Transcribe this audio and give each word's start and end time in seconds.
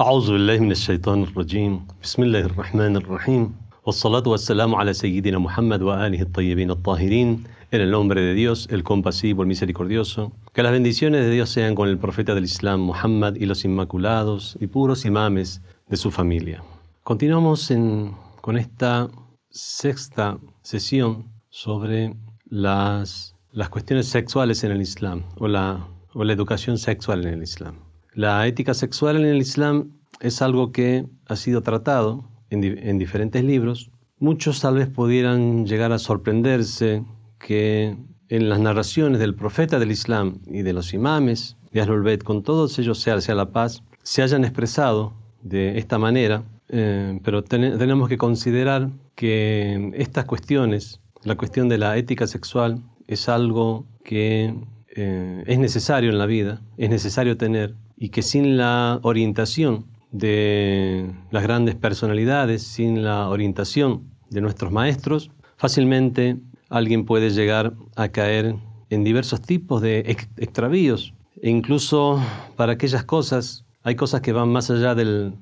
أعوذ 0.00 0.32
بالله 0.32 0.58
من 0.58 0.70
الشيطان 0.70 1.22
الرجيم 1.22 1.86
بسم 2.02 2.22
الله 2.22 2.40
الرحمن 2.40 2.96
الرحيم 2.96 3.54
والصلاة 3.86 4.26
والسلام 4.26 4.74
على 4.74 4.92
سيدنا 4.92 5.38
محمد 5.38 5.82
وآله 5.82 6.22
الطيبين 6.22 6.70
الطاهرين 6.70 7.44
en 7.72 7.80
el 7.80 7.90
nombre 7.90 8.20
de 8.20 8.34
Dios, 8.34 8.68
el 8.70 8.82
compasivo, 8.82 9.42
el 9.42 9.48
misericordioso. 9.48 10.32
Que 10.52 10.62
las 10.62 10.72
bendiciones 10.72 11.24
de 11.24 11.30
Dios 11.30 11.50
sean 11.50 11.74
con 11.74 11.88
el 11.88 11.98
profeta 11.98 12.34
del 12.34 12.44
Islam, 12.44 12.80
Muhammad, 12.80 13.36
y 13.36 13.46
los 13.46 13.64
inmaculados 13.64 14.58
y 14.60 14.66
puros 14.66 15.04
imames 15.06 15.62
de 15.88 15.96
su 15.96 16.10
familia. 16.10 16.62
Continuamos 17.02 17.70
en, 17.70 18.12
con 18.40 18.58
esta 18.58 19.08
sexta 19.50 20.38
sesión 20.62 21.28
sobre 21.48 22.14
las, 22.44 23.36
las 23.52 23.68
cuestiones 23.68 24.06
sexuales 24.06 24.64
en 24.64 24.72
el 24.72 24.82
Islam 24.82 25.22
o 25.38 25.48
la, 25.48 25.86
o 26.12 26.24
la 26.24 26.32
educación 26.32 26.76
sexual 26.76 27.24
en 27.26 27.34
el 27.34 27.42
Islam. 27.42 27.76
La 28.14 28.46
ética 28.46 28.74
sexual 28.74 29.16
en 29.16 29.24
el 29.24 29.38
Islam 29.38 29.92
es 30.19 30.41
algo 30.41 30.71
que 30.71 31.05
ha 31.27 31.35
sido 31.35 31.61
tratado 31.61 32.25
en, 32.49 32.97
diferentes 32.97 33.43
libros. 33.43 33.91
Muchos 34.19 34.61
tal 34.61 34.75
vez 34.75 34.87
pudieran 34.87 35.65
llegar 35.65 35.91
a 35.91 35.99
sorprenderse 35.99 37.03
que 37.39 37.95
en 38.29 38.49
las 38.49 38.59
narraciones 38.59 39.19
del 39.19 39.35
profeta 39.35 39.79
del 39.79 39.91
Islam 39.91 40.39
y 40.47 40.61
de 40.61 40.73
los 40.73 40.93
imames 40.93 41.57
de 41.71 41.81
Ahlul 41.81 42.03
Bayt, 42.03 42.23
con 42.23 42.43
todos 42.43 42.79
ellos 42.79 42.99
sea, 42.99 43.21
sea 43.21 43.35
la 43.35 43.51
paz, 43.51 43.83
se 44.03 44.23
hayan 44.23 44.43
expresado 44.43 45.13
de 45.41 45.77
esta 45.77 45.97
manera, 45.97 46.43
eh, 46.69 47.19
pero 47.23 47.43
tenemos 47.43 48.09
que 48.09 48.17
considerar 48.17 48.89
que 49.15 49.91
estas 49.95 50.25
cuestiones, 50.25 50.99
la 51.23 51.35
cuestión 51.35 51.69
de 51.69 51.77
la 51.77 51.97
ética 51.97 52.27
sexual, 52.27 52.81
es 53.07 53.29
algo 53.29 53.85
que 54.03 54.53
eh, 54.95 55.43
es 55.45 55.59
necesario 55.59 56.09
en 56.09 56.17
la 56.17 56.25
vida, 56.25 56.61
es 56.77 56.89
necesario 56.89 57.37
tener, 57.37 57.75
y 57.97 58.09
que 58.09 58.21
sin 58.21 58.57
la 58.57 58.99
orientación 59.03 59.85
de 60.11 61.11
las 61.31 61.43
grandes 61.43 61.75
personalidades, 61.75 62.63
sin 62.63 63.03
la 63.03 63.29
orientación 63.29 64.03
de 64.29 64.41
nuestros 64.41 64.71
maestros, 64.71 65.31
fácilmente 65.57 66.37
alguien 66.69 67.05
puede 67.05 67.29
llegar 67.29 67.73
a 67.95 68.09
caer 68.09 68.55
en 68.89 69.03
diversos 69.03 69.41
tipos 69.41 69.81
de 69.81 69.99
extravíos. 70.37 71.13
E 71.41 71.49
incluso 71.49 72.21
para 72.55 72.73
aquellas 72.73 73.03
cosas, 73.03 73.65
hay 73.83 73.95
cosas 73.95 74.21
que 74.21 74.33
van 74.33 74.49
más 74.49 74.69
allá 74.69 74.95
del, 74.95 75.37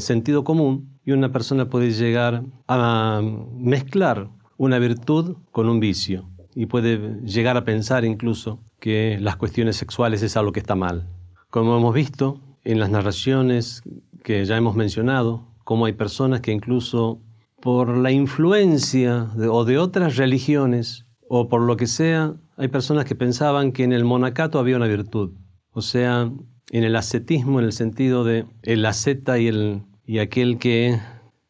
sentido 0.00 0.44
común 0.44 0.98
y 1.04 1.12
una 1.12 1.32
persona 1.32 1.68
puede 1.68 1.90
llegar 1.90 2.44
a 2.68 3.20
mezclar 3.54 4.30
una 4.56 4.78
virtud 4.78 5.36
con 5.50 5.68
un 5.68 5.80
vicio 5.80 6.28
y 6.54 6.66
puede 6.66 7.20
llegar 7.24 7.56
a 7.56 7.64
pensar 7.64 8.04
incluso 8.04 8.60
que 8.78 9.18
las 9.20 9.36
cuestiones 9.36 9.76
sexuales 9.76 10.22
es 10.22 10.36
algo 10.36 10.52
que 10.52 10.60
está 10.60 10.74
mal. 10.74 11.08
Como 11.50 11.76
hemos 11.76 11.94
visto 11.94 12.40
en 12.64 12.78
las 12.78 12.90
narraciones 12.90 13.82
que 14.22 14.44
ya 14.44 14.56
hemos 14.56 14.76
mencionado, 14.76 15.46
cómo 15.64 15.86
hay 15.86 15.92
personas 15.92 16.40
que 16.40 16.52
incluso 16.52 17.20
por 17.60 17.96
la 17.96 18.10
influencia 18.10 19.30
de, 19.36 19.48
o 19.48 19.64
de 19.64 19.78
otras 19.78 20.16
religiones 20.16 21.06
o 21.28 21.48
por 21.48 21.62
lo 21.62 21.76
que 21.76 21.86
sea, 21.86 22.34
hay 22.56 22.68
personas 22.68 23.04
que 23.04 23.14
pensaban 23.14 23.72
que 23.72 23.84
en 23.84 23.92
el 23.92 24.04
monacato 24.04 24.58
había 24.58 24.76
una 24.76 24.86
virtud. 24.86 25.32
O 25.72 25.82
sea, 25.82 26.30
en 26.70 26.84
el 26.84 26.96
ascetismo, 26.96 27.58
en 27.58 27.66
el 27.66 27.72
sentido 27.72 28.24
de 28.24 28.46
el 28.62 28.84
asceta 28.86 29.38
y, 29.38 29.48
el, 29.48 29.82
y 30.04 30.18
aquel 30.18 30.58
que, 30.58 30.98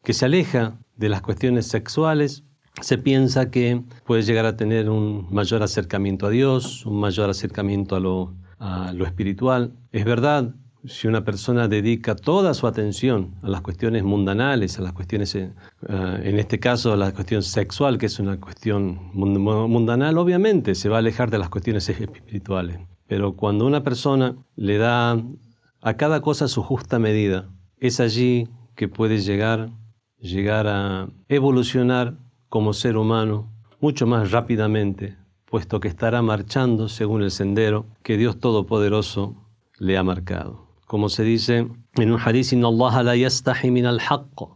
que 0.03 0.13
se 0.13 0.25
aleja 0.25 0.79
de 0.95 1.09
las 1.09 1.21
cuestiones 1.21 1.67
sexuales, 1.67 2.43
se 2.81 2.97
piensa 2.97 3.49
que 3.49 3.81
puede 4.05 4.21
llegar 4.21 4.45
a 4.45 4.55
tener 4.55 4.89
un 4.89 5.27
mayor 5.31 5.63
acercamiento 5.63 6.27
a 6.27 6.29
Dios, 6.29 6.85
un 6.85 6.99
mayor 6.99 7.29
acercamiento 7.29 7.95
a 7.95 7.99
lo 7.99 8.35
a 8.61 8.93
lo 8.93 9.05
espiritual. 9.05 9.73
Es 9.91 10.05
verdad, 10.05 10.55
si 10.85 11.07
una 11.07 11.23
persona 11.23 11.67
dedica 11.67 12.15
toda 12.15 12.53
su 12.53 12.67
atención 12.67 13.35
a 13.41 13.49
las 13.49 13.61
cuestiones 13.61 14.03
mundanales, 14.03 14.79
a 14.79 14.81
las 14.81 14.93
cuestiones, 14.93 15.35
eh, 15.35 15.51
en 15.87 16.39
este 16.39 16.59
caso 16.59 16.93
a 16.93 16.97
la 16.97 17.13
cuestión 17.13 17.43
sexual, 17.43 17.97
que 17.97 18.07
es 18.07 18.19
una 18.19 18.39
cuestión 18.39 19.11
mundanal, 19.13 20.17
obviamente 20.17 20.75
se 20.75 20.89
va 20.89 20.97
a 20.97 20.99
alejar 20.99 21.29
de 21.29 21.37
las 21.37 21.49
cuestiones 21.49 21.87
espirituales. 21.89 22.79
Pero 23.07 23.35
cuando 23.35 23.65
una 23.65 23.83
persona 23.83 24.35
le 24.55 24.77
da 24.77 25.21
a 25.81 25.93
cada 25.95 26.21
cosa 26.21 26.47
su 26.47 26.63
justa 26.63 26.99
medida, 26.99 27.49
es 27.77 27.99
allí 27.99 28.47
que 28.75 28.87
puede 28.87 29.19
llegar, 29.19 29.71
llegar 30.19 30.67
a 30.67 31.09
evolucionar 31.27 32.17
como 32.49 32.73
ser 32.73 32.97
humano 32.97 33.51
mucho 33.79 34.05
más 34.07 34.31
rápidamente 34.31 35.17
puesto 35.51 35.81
que 35.81 35.89
estará 35.89 36.21
marchando 36.21 36.87
según 36.87 37.23
el 37.23 37.29
sendero 37.29 37.85
que 38.03 38.15
Dios 38.15 38.39
Todopoderoso 38.39 39.35
le 39.77 39.97
ha 39.97 40.03
marcado. 40.03 40.70
Como 40.91 41.07
se 41.07 41.23
dice 41.23 41.69
en 41.95 42.11
un 42.11 42.19
hadith, 42.19 42.51
Allah 42.51 43.03
la 43.03 43.15
yastahi 43.15 43.71
min 43.71 43.85
al 43.85 44.01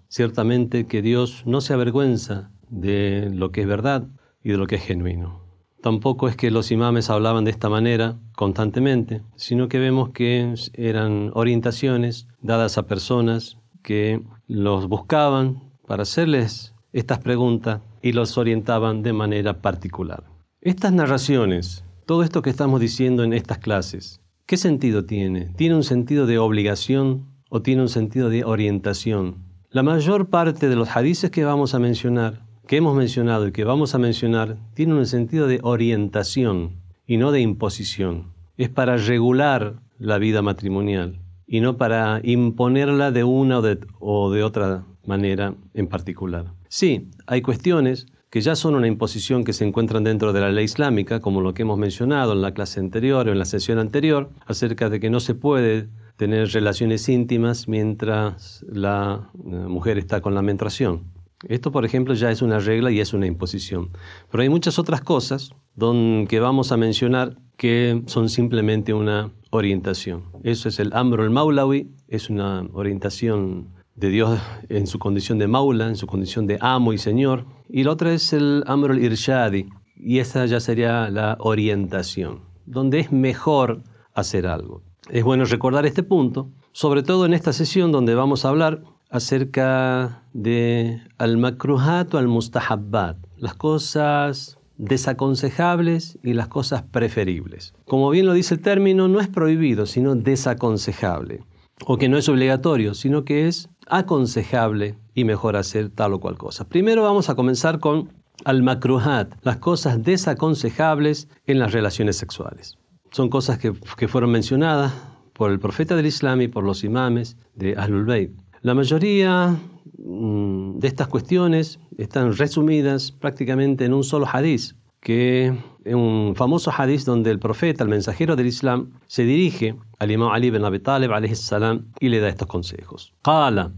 Ciertamente 0.10 0.86
que 0.86 1.02
Dios 1.02 1.44
no 1.46 1.62
se 1.62 1.72
avergüenza 1.72 2.52
de 2.70 3.30
lo 3.34 3.54
que 3.54 3.62
es 3.62 3.68
verdad 3.68 4.10
y 4.44 4.52
de 4.52 4.58
lo 4.58 4.68
que 4.68 4.76
es 4.76 4.84
genuino. 4.84 5.40
Tampoco 5.82 6.28
es 6.28 6.36
que 6.36 6.52
los 6.52 6.72
imames 6.72 7.10
hablaban 7.10 7.46
de 7.46 7.52
esta 7.52 7.70
manera 7.70 8.18
constantemente, 8.36 9.22
sino 9.38 9.70
que 9.70 9.80
vemos 9.80 10.10
que 10.10 10.54
eran 10.74 11.32
orientaciones 11.36 12.28
dadas 12.42 12.78
a 12.78 12.86
personas 12.86 13.58
que 13.82 14.22
los 14.46 14.90
buscaban 14.90 15.64
para 15.88 16.04
hacerles 16.04 16.76
estas 16.92 17.20
preguntas 17.20 17.80
y 18.02 18.12
los 18.12 18.38
orientaban 18.38 19.04
de 19.04 19.14
manera 19.14 19.62
particular. 19.62 20.26
Estas 20.60 20.92
narraciones, 20.92 21.86
todo 22.06 22.24
esto 22.24 22.42
que 22.42 22.50
estamos 22.50 22.82
diciendo 22.82 23.24
en 23.24 23.32
estas 23.32 23.60
clases, 23.60 24.20
¿qué 24.46 24.58
sentido 24.58 25.06
tiene? 25.06 25.46
¿Tiene 25.56 25.76
un 25.76 25.84
sentido 25.84 26.28
de 26.28 26.38
obligación 26.38 27.26
o 27.50 27.62
tiene 27.62 27.82
un 27.82 27.90
sentido 27.90 28.30
de 28.30 28.44
orientación? 28.44 29.38
La 29.72 29.84
mayor 29.84 30.30
parte 30.30 30.70
de 30.70 30.76
los 30.76 30.96
hadices 30.96 31.32
que 31.32 31.44
vamos 31.44 31.74
a 31.74 31.80
mencionar, 31.80 32.46
que 32.68 32.78
hemos 32.78 32.96
mencionado 32.96 33.48
y 33.48 33.52
que 33.52 33.64
vamos 33.64 33.96
a 33.96 33.98
mencionar, 33.98 34.58
tienen 34.74 34.98
un 34.98 35.06
sentido 35.06 35.48
de 35.48 35.60
orientación 35.64 36.82
y 37.08 37.18
no 37.18 37.32
de 37.32 37.42
imposición. 37.42 38.34
Es 38.58 38.70
para 38.70 38.98
regular 38.98 39.82
la 39.98 40.18
vida 40.18 40.42
matrimonial 40.42 41.20
y 41.48 41.60
no 41.60 41.78
para 41.78 42.22
imponerla 42.24 43.12
de 43.12 43.24
una 43.24 43.60
o 43.60 43.62
de, 43.62 43.80
o 44.00 44.32
de 44.32 44.44
otra 44.44 44.86
manera 45.06 45.56
en 45.74 45.88
particular. 45.88 46.54
Sí, 46.70 47.10
hay 47.28 47.42
cuestiones 47.42 48.08
que 48.30 48.42
ya 48.42 48.56
son 48.56 48.76
una 48.76 48.88
imposición 48.88 49.44
que 49.44 49.54
se 49.54 49.66
encuentran 49.66 50.04
dentro 50.04 50.34
de 50.34 50.42
la 50.42 50.52
ley 50.52 50.66
islámica, 50.66 51.20
como 51.20 51.42
lo 51.42 51.54
que 51.54 51.62
hemos 51.62 51.78
mencionado 51.78 52.34
en 52.34 52.42
la 52.42 52.54
clase 52.54 52.80
anterior 52.80 53.28
o 53.28 53.32
en 53.32 53.40
la 53.40 53.46
sesión 53.46 53.80
anterior, 53.80 54.30
acerca 54.46 54.90
de 54.90 55.00
que 55.00 55.10
no 55.10 55.20
se 55.20 55.36
puede 55.36 55.90
tener 56.18 56.50
relaciones 56.50 57.08
íntimas 57.10 57.68
mientras 57.68 58.66
la 58.68 59.30
eh, 59.34 59.40
mujer 59.40 59.98
está 59.98 60.22
con 60.22 60.34
la 60.34 60.42
menstruación. 60.42 61.04
Esto, 61.48 61.72
por 61.72 61.86
ejemplo, 61.86 62.14
ya 62.14 62.32
es 62.32 62.42
una 62.42 62.60
regla 62.60 62.92
y 62.92 63.00
es 63.00 63.14
una 63.14 63.28
imposición. 63.28 63.92
Pero 64.32 64.42
hay 64.42 64.50
muchas 64.50 64.80
otras 64.80 65.02
cosas 65.02 65.52
que 65.78 66.40
vamos 66.40 66.72
a 66.72 66.78
mencionar 66.78 67.38
que 67.58 68.02
son 68.08 68.30
simplemente 68.30 68.94
una 68.94 69.32
orientación. 69.50 70.24
Eso 70.44 70.70
es 70.70 70.80
el 70.80 70.92
Amro 70.94 71.24
el 71.24 71.30
Maulawi, 71.30 71.92
es 72.08 72.30
una 72.30 72.66
orientación 72.74 73.75
de 73.96 74.10
Dios 74.10 74.40
en 74.70 74.88
su 74.88 75.00
condición 75.00 75.40
de 75.40 75.48
maula, 75.48 75.88
en 75.88 75.96
su 75.96 76.06
condición 76.06 76.48
de 76.48 76.58
amo 76.62 76.94
y 76.94 76.98
señor. 76.98 77.46
Y 77.70 77.84
la 77.84 77.92
otra 77.92 78.14
es 78.14 78.34
el 78.34 78.64
amr 78.68 78.92
al-irshadi, 78.92 79.70
y 79.96 80.20
esa 80.20 80.46
ya 80.46 80.60
sería 80.60 81.10
la 81.10 81.38
orientación, 81.40 82.42
donde 82.66 83.00
es 83.00 83.12
mejor 83.12 83.84
hacer 84.14 84.48
algo. 84.48 84.84
Es 85.10 85.24
bueno 85.24 85.46
recordar 85.46 85.86
este 85.86 86.04
punto, 86.04 86.52
sobre 86.72 87.04
todo 87.04 87.26
en 87.26 87.34
esta 87.34 87.54
sesión 87.54 87.92
donde 87.92 88.16
vamos 88.16 88.44
a 88.44 88.50
hablar 88.50 88.84
acerca 89.10 90.24
de 90.34 91.02
al-makruhat 91.18 92.14
o 92.14 92.18
al-mustahabbat, 92.18 93.18
las 93.38 93.56
cosas 93.56 94.58
desaconsejables 94.78 96.20
y 96.22 96.34
las 96.34 96.50
cosas 96.50 96.84
preferibles. 96.84 97.74
Como 97.86 98.10
bien 98.10 98.26
lo 98.26 98.34
dice 98.34 98.56
el 98.56 98.62
término, 98.62 99.08
no 99.08 99.22
es 99.22 99.30
prohibido, 99.30 99.86
sino 99.86 100.16
desaconsejable 100.16 101.46
o 101.86 101.98
que 101.98 102.10
no 102.10 102.18
es 102.18 102.30
obligatorio, 102.30 102.94
sino 102.94 103.26
que 103.26 103.48
es 103.48 103.70
aconsejable 103.88 104.98
y 105.14 105.26
mejor 105.26 105.56
hacer 105.56 105.90
tal 105.90 106.14
o 106.14 106.20
cual 106.20 106.38
cosa. 106.38 106.68
Primero 106.68 107.04
vamos 107.04 107.30
a 107.30 107.36
comenzar 107.36 107.80
con 107.80 108.10
al-makruhat, 108.44 109.34
las 109.44 109.58
cosas 109.58 110.04
desaconsejables 110.04 111.30
en 111.46 111.60
las 111.60 111.72
relaciones 111.72 112.18
sexuales. 112.18 112.78
Son 113.12 113.30
cosas 113.30 113.60
que, 113.60 113.74
fueron 114.08 114.32
mencionadas 114.32 114.94
por 115.34 115.52
el 115.52 115.60
profeta 115.60 115.96
del 115.96 116.06
Islam 116.06 116.42
y 116.42 116.48
por 116.48 116.64
los 116.64 116.84
imames 116.84 117.38
de 117.56 117.76
Ahlul 117.78 118.06
Bayt. 118.06 118.32
La 118.62 118.74
mayoría 118.74 119.56
mm, 119.98 120.80
de 120.80 120.88
estas 120.88 121.08
cuestiones 121.08 121.80
están 121.98 122.36
resumidas 122.36 123.12
prácticamente 123.12 123.86
en 123.86 123.94
un 123.94 124.04
solo 124.04 124.28
hadith, 124.32 124.74
que 125.05 125.55
es 125.85 125.95
un 125.95 126.35
famoso 126.37 126.71
hadith 126.77 127.05
donde 127.05 127.31
el 127.31 127.39
profeta, 127.39 127.85
el 127.85 127.91
mensajero 127.91 128.37
del 128.37 128.47
Islam, 128.47 128.93
se 129.07 129.25
dirige 129.25 129.77
al 129.99 130.11
imam 130.11 130.31
Ali 130.31 130.49
ibn 130.49 130.65
Abi 130.65 130.79
Talib 130.79 131.11
salam, 131.35 131.87
y 132.01 132.09
le 132.09 132.21
da 132.21 132.29
estos 132.29 132.49
consejos. 132.49 133.13
Qala, 133.23 133.73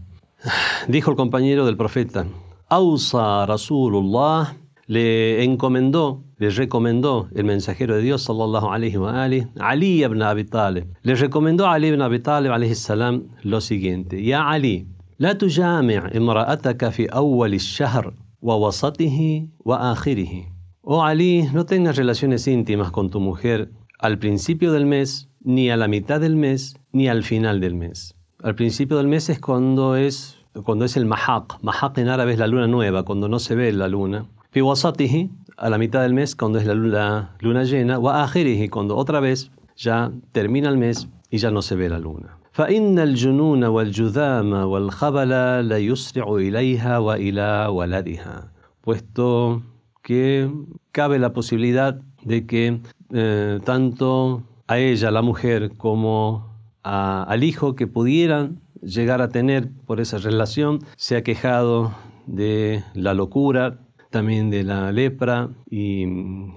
dijo 0.87 1.11
el 1.11 1.17
compañero 1.17 1.65
del 1.65 1.77
profeta, 1.77 2.25
Ausa 2.69 3.45
Rasulullah 3.45 4.55
le 4.87 5.43
encomendó 5.43 6.23
le 6.43 6.49
recomendó 6.49 7.29
el 7.35 7.45
mensajero 7.45 7.95
de 7.95 8.01
Dios, 8.01 8.23
sallallahu 8.23 8.67
alayhi 8.69 8.97
wa 8.97 9.23
Ali, 9.23 9.47
Ali 9.59 10.03
ibn 10.03 10.21
Abi 10.21 10.43
Talib, 10.43 10.85
le 11.01 11.15
recomendó 11.15 11.67
a 11.67 11.73
Ali 11.73 11.87
ibn 11.87 12.01
Abi 12.01 12.19
Talib 12.19 12.51
alayhi 12.51 12.75
salam 12.75 13.29
lo 13.43 13.61
siguiente, 13.61 14.21
Ya 14.21 14.49
Ali, 14.49 14.87
لا 15.19 15.33
تجامع 15.33 16.11
امرأتك 16.15 16.89
في 16.89 17.05
أول 17.05 17.53
الشهر 17.53 18.13
ووسطه 18.41 19.47
وآخره. 19.59 20.43
Oh 20.87 21.03
Ali, 21.03 21.49
no 21.53 21.65
tengas 21.65 21.95
relaciones 21.95 22.47
íntimas 22.47 22.91
con 22.91 23.09
tu 23.09 23.19
mujer 23.19 23.71
al 23.99 24.17
principio 24.17 24.71
del 24.71 24.85
mes, 24.85 25.29
ni 25.41 25.69
a 25.69 25.77
la 25.77 25.87
mitad 25.87 26.19
del 26.19 26.35
mes, 26.35 26.75
ni 26.91 27.07
al 27.07 27.23
final 27.23 27.59
del 27.59 27.75
mes. 27.75 28.15
Al 28.41 28.55
principio 28.55 28.97
del 28.97 29.07
mes 29.07 29.29
es 29.29 29.39
cuando 29.39 29.95
es, 29.95 30.37
cuando 30.65 30.83
es 30.83 30.97
el 30.97 31.05
mahaq. 31.05 31.61
Mahaq 31.61 31.97
en 31.99 32.09
árabe 32.09 32.33
es 32.33 32.39
la 32.39 32.47
luna 32.47 32.67
nueva, 32.67 33.03
cuando 33.03 33.29
no 33.29 33.39
se 33.39 33.55
ve 33.55 33.71
la 33.71 33.87
luna. 33.87 34.25
Fi 34.51 34.61
wasatihi, 34.61 35.29
a 35.55 35.69
la 35.69 35.77
mitad 35.77 36.01
del 36.01 36.13
mes, 36.13 36.35
cuando 36.35 36.59
es 36.59 36.65
la 36.65 36.73
luna, 36.73 37.35
luna 37.39 37.63
llena. 37.63 37.97
Wa 37.97 38.23
akhirihi, 38.23 38.67
cuando 38.67 38.97
otra 38.97 39.21
vez 39.21 39.51
ya 39.77 40.11
termina 40.33 40.67
el 40.69 40.77
mes 40.77 41.07
y 41.29 41.37
ya 41.37 41.49
no 41.49 41.61
se 41.61 41.75
ve 41.75 41.89
la 41.89 41.99
luna. 41.99 42.37
فإن 42.53 42.99
الجنون 42.99 43.63
والجذام 43.63 44.53
والخبل 44.53 45.29
لا 45.69 45.77
يسرع 45.77 46.35
إليها 46.35 46.97
وإلى 46.97 47.67
ولدها 47.69 48.51
puesto 48.83 49.61
que 50.08 50.50
cabe 50.90 51.18
la 51.18 51.34
posibilidad 51.34 52.00
de 52.22 52.46
que 52.46 52.80
eh, 53.12 53.60
tanto 53.62 54.42
a 54.66 54.78
ella, 54.78 55.10
la 55.10 55.20
mujer, 55.20 55.76
como 55.76 56.48
al 56.82 57.44
hijo 57.44 57.76
que 57.76 57.86
pudieran 57.86 58.62
llegar 58.80 59.20
a 59.20 59.28
tener 59.28 59.70
por 59.84 60.00
esa 60.00 60.16
relación, 60.16 60.78
se 60.96 61.16
ha 61.16 61.22
quejado 61.22 61.94
de 62.26 62.82
la 62.94 63.12
locura, 63.12 63.80
también 64.08 64.48
de 64.48 64.64
la 64.64 64.92
lepra 64.92 65.50
y, 65.68 66.06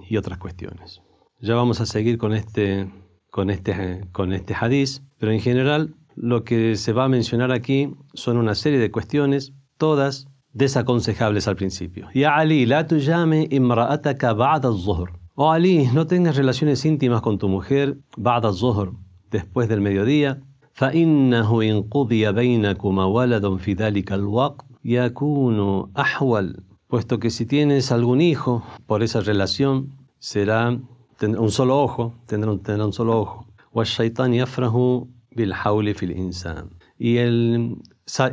y 0.08 0.16
otras 0.16 0.38
cuestiones. 0.38 1.02
Ya 1.38 1.54
vamos 1.54 1.82
a 1.82 1.84
seguir 1.84 2.16
con 2.16 2.32
este, 2.32 2.90
con 3.30 3.50
este, 3.50 4.08
con 4.12 4.32
este 4.32 4.54
hadiz, 4.58 5.02
pero 5.18 5.30
en 5.30 5.40
general 5.40 5.94
lo 6.16 6.42
que 6.44 6.76
se 6.76 6.94
va 6.94 7.04
a 7.04 7.08
mencionar 7.10 7.52
aquí 7.52 7.94
son 8.14 8.38
una 8.38 8.54
serie 8.54 8.78
de 8.78 8.90
cuestiones, 8.90 9.52
todas 9.76 10.31
desaconsejables 10.53 11.47
al 11.47 11.55
principio. 11.55 12.07
Ya 12.13 12.35
Ali, 12.35 12.65
la 12.65 12.87
tujame 12.87 13.47
imra'ataka 13.51 14.33
ba'da 14.33 14.69
al-zuhr. 14.69 15.11
Oh 15.35 15.51
Ali, 15.51 15.87
no 15.93 16.07
tengas 16.07 16.35
relaciones 16.35 16.83
íntimas 16.85 17.21
con 17.21 17.37
tu 17.37 17.47
mujer 17.47 17.97
ba'da 18.17 18.49
al-zuhr, 18.49 18.93
después 19.31 19.69
del 19.69 19.81
mediodía. 19.81 20.41
فإنه 20.77 21.61
إن 21.61 21.81
قضي 21.81 22.31
بينكما 22.31 23.05
ولد 23.05 23.55
في 23.55 23.73
ذلك 23.73 24.13
الوقت 24.13 24.65
يكون 24.85 25.89
أحول 25.97 26.55
puesto 26.87 27.19
que 27.19 27.29
si 27.31 27.45
tienes 27.45 27.91
algún 27.91 28.21
hijo 28.21 28.63
por 28.85 29.01
esa 29.01 29.21
relación 29.21 29.89
será 30.19 30.77
un 31.21 31.51
solo 31.51 31.81
ojo, 31.81 32.13
tendrá 32.27 32.51
un, 32.51 32.59
tendrá 32.59 32.85
un 32.85 32.93
solo 32.93 33.19
ojo. 33.19 33.45
والشيطان 33.73 34.33
يفرح 34.33 35.03
بالحول 35.35 35.93
في 35.93 36.05
الإنسان 36.05 36.69
y, 36.99 37.17
el, 37.17 37.77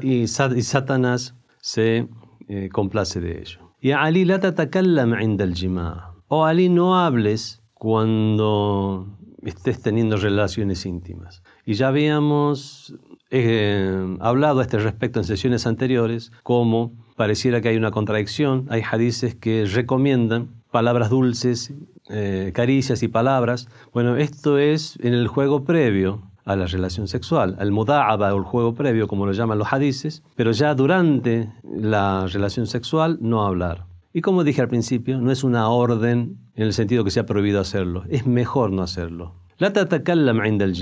y, 0.02 0.22
y 0.22 0.62
Satanás 0.62 1.34
se 1.61 2.07
eh, 2.47 2.69
complace 2.71 3.19
de 3.19 3.39
ello. 3.39 3.75
Y 3.81 3.91
Ali 3.91 4.25
la 4.25 4.39
tatakallam 4.39 5.13
al-jima. 5.13 6.15
O 6.27 6.45
Ali 6.45 6.69
no 6.69 6.99
hables 6.99 7.61
cuando 7.73 9.07
estés 9.43 9.81
teniendo 9.81 10.17
relaciones 10.17 10.85
íntimas. 10.85 11.43
Y 11.65 11.73
ya 11.73 11.87
habíamos 11.87 12.93
eh, 13.31 14.17
hablado 14.19 14.59
a 14.59 14.63
este 14.63 14.79
respecto 14.79 15.19
en 15.19 15.25
sesiones 15.25 15.65
anteriores, 15.65 16.31
como 16.43 16.93
pareciera 17.15 17.61
que 17.61 17.69
hay 17.69 17.77
una 17.77 17.91
contradicción, 17.91 18.65
hay 18.69 18.81
hadices 18.81 19.35
que 19.35 19.65
recomiendan 19.65 20.49
palabras 20.71 21.09
dulces, 21.09 21.73
eh, 22.09 22.51
caricias 22.53 23.03
y 23.03 23.07
palabras. 23.07 23.67
Bueno, 23.93 24.17
esto 24.17 24.57
es 24.57 24.97
en 25.01 25.13
el 25.13 25.27
juego 25.27 25.63
previo 25.63 26.28
a 26.48 26.56
la 26.56 26.66
relación 26.66 27.08
sexual, 27.08 27.56
al 27.58 27.72
muda'aba 27.72 28.34
o 28.34 28.38
el 28.38 28.44
juego 28.44 28.74
previo, 28.74 29.08
como 29.08 29.26
lo 29.26 29.32
llaman 29.32 29.58
los 29.58 29.72
hadices, 29.72 30.22
pero 30.36 30.52
ya 30.52 30.74
durante 30.74 31.52
la 31.62 32.26
relación 32.26 32.66
sexual 32.66 33.18
no 33.20 33.44
hablar. 33.46 33.86
Y 34.12 34.20
como 34.20 34.44
dije 34.44 34.60
al 34.60 34.68
principio, 34.68 35.20
no 35.20 35.30
es 35.32 35.42
una 35.42 35.68
orden 35.68 36.38
en 36.54 36.62
el 36.62 36.72
sentido 36.72 37.04
que 37.04 37.10
se 37.10 37.20
ha 37.20 37.26
prohibido 37.26 37.60
hacerlo, 37.60 38.04
es 38.08 38.26
mejor 38.26 38.70
no 38.70 38.82
hacerlo. 38.82 39.34
La 39.56 39.72
tatakallam 39.72 40.44
inda 40.44 40.64
al 40.64 40.74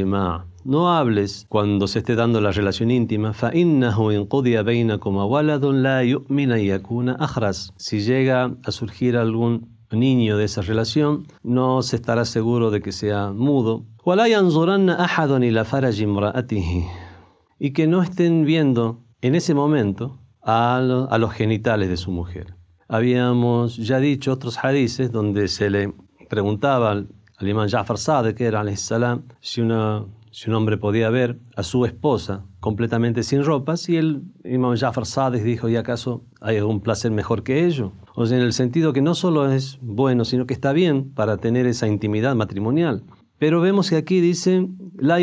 no 0.64 0.94
hables 0.96 1.44
cuando 1.48 1.86
se 1.86 1.98
esté 1.98 2.14
dando 2.14 2.40
la 2.40 2.52
relación 2.52 2.90
íntima, 2.90 3.32
فإنه 3.32 4.10
إن 4.10 4.24
قضي 4.24 4.62
بينكما 4.62 5.24
ولد 5.24 5.64
لا 5.64 6.00
يؤمن 6.00 6.56
yakuna 6.58 7.16
أخرس. 7.20 7.72
Si 7.76 8.00
llega 8.00 8.54
a 8.64 8.70
surgir 8.70 9.16
algún 9.16 9.68
niño 9.91 10.37
de 10.37 10.45
esa 10.45 10.61
relación, 10.61 11.27
no 11.43 11.81
se 11.81 11.95
estará 11.95 12.25
seguro 12.25 12.71
de 12.71 12.81
que 12.81 12.91
sea 12.91 13.31
mudo. 13.31 13.85
Y 17.59 17.71
que 17.71 17.87
no 17.87 18.01
estén 18.01 18.45
viendo 18.45 19.03
en 19.21 19.35
ese 19.35 19.53
momento 19.53 20.19
a, 20.47 21.17
los 21.19 21.33
genitales 21.33 21.89
de 21.89 21.97
su 21.97 22.11
mujer. 22.11 22.55
Habíamos 22.87 23.75
ya 23.77 23.99
dicho 23.99 24.31
otros 24.31 24.63
hadices 24.63 25.11
donde 25.11 25.47
se 25.49 25.69
le 25.69 25.93
preguntaba 26.29 26.91
al, 26.91 27.09
imán 27.41 27.69
Ja'far 27.69 27.97
Sadiq, 27.97 28.37
que 28.37 28.45
era 28.45 28.63
salam, 28.77 29.23
si, 29.41 29.61
una, 29.61 30.05
si 30.31 30.49
un 30.49 30.55
hombre 30.55 30.77
podía 30.77 31.09
ver 31.09 31.39
a 31.55 31.63
su 31.63 31.85
esposa 31.85 32.45
completamente 32.59 33.23
sin 33.23 33.43
ropas, 33.43 33.89
y 33.89 33.97
el 33.97 34.23
imán 34.45 34.77
Ja'far 34.77 35.05
Sadiq 35.05 35.43
dijo, 35.43 35.67
¿y 35.67 35.75
acaso 35.75 36.23
hay 36.39 36.57
algún 36.57 36.79
placer 36.79 37.11
mejor 37.11 37.43
que 37.43 37.65
ello? 37.65 37.91
O 38.19 38.25
sea, 38.25 38.39
en 38.39 38.43
el 38.43 38.53
sentido 38.53 38.93
que 38.93 39.01
no 39.03 39.13
solo 39.13 39.51
es 39.51 39.77
bueno, 39.79 40.25
sino 40.25 40.47
que 40.47 40.55
está 40.55 40.73
bien 40.73 41.11
para 41.13 41.37
tener 41.37 41.67
esa 41.67 41.87
intimidad 41.87 42.35
matrimonial. 42.35 43.03
Pero 43.37 43.61
vemos 43.61 43.91
que 43.91 43.95
aquí 43.95 44.21
dice, 44.21 44.67
la 44.97 45.17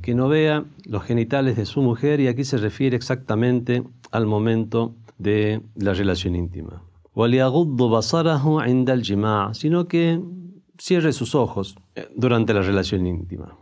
que 0.00 0.14
no 0.14 0.28
vea 0.30 0.64
los 0.86 1.02
genitales 1.02 1.56
de 1.56 1.66
su 1.66 1.82
mujer 1.82 2.20
y 2.20 2.28
aquí 2.28 2.44
se 2.44 2.56
refiere 2.56 2.96
exactamente 2.96 3.82
al 4.12 4.24
momento 4.24 4.94
de 5.18 5.60
la 5.74 5.92
relación 5.92 6.34
íntima. 6.34 6.84
sino 9.52 9.88
que 9.88 10.22
cierre 10.78 11.12
sus 11.12 11.34
ojos 11.34 11.76
eh, 11.94 12.08
durante 12.16 12.54
la 12.54 12.62
relación 12.62 13.06
íntima. 13.06 13.58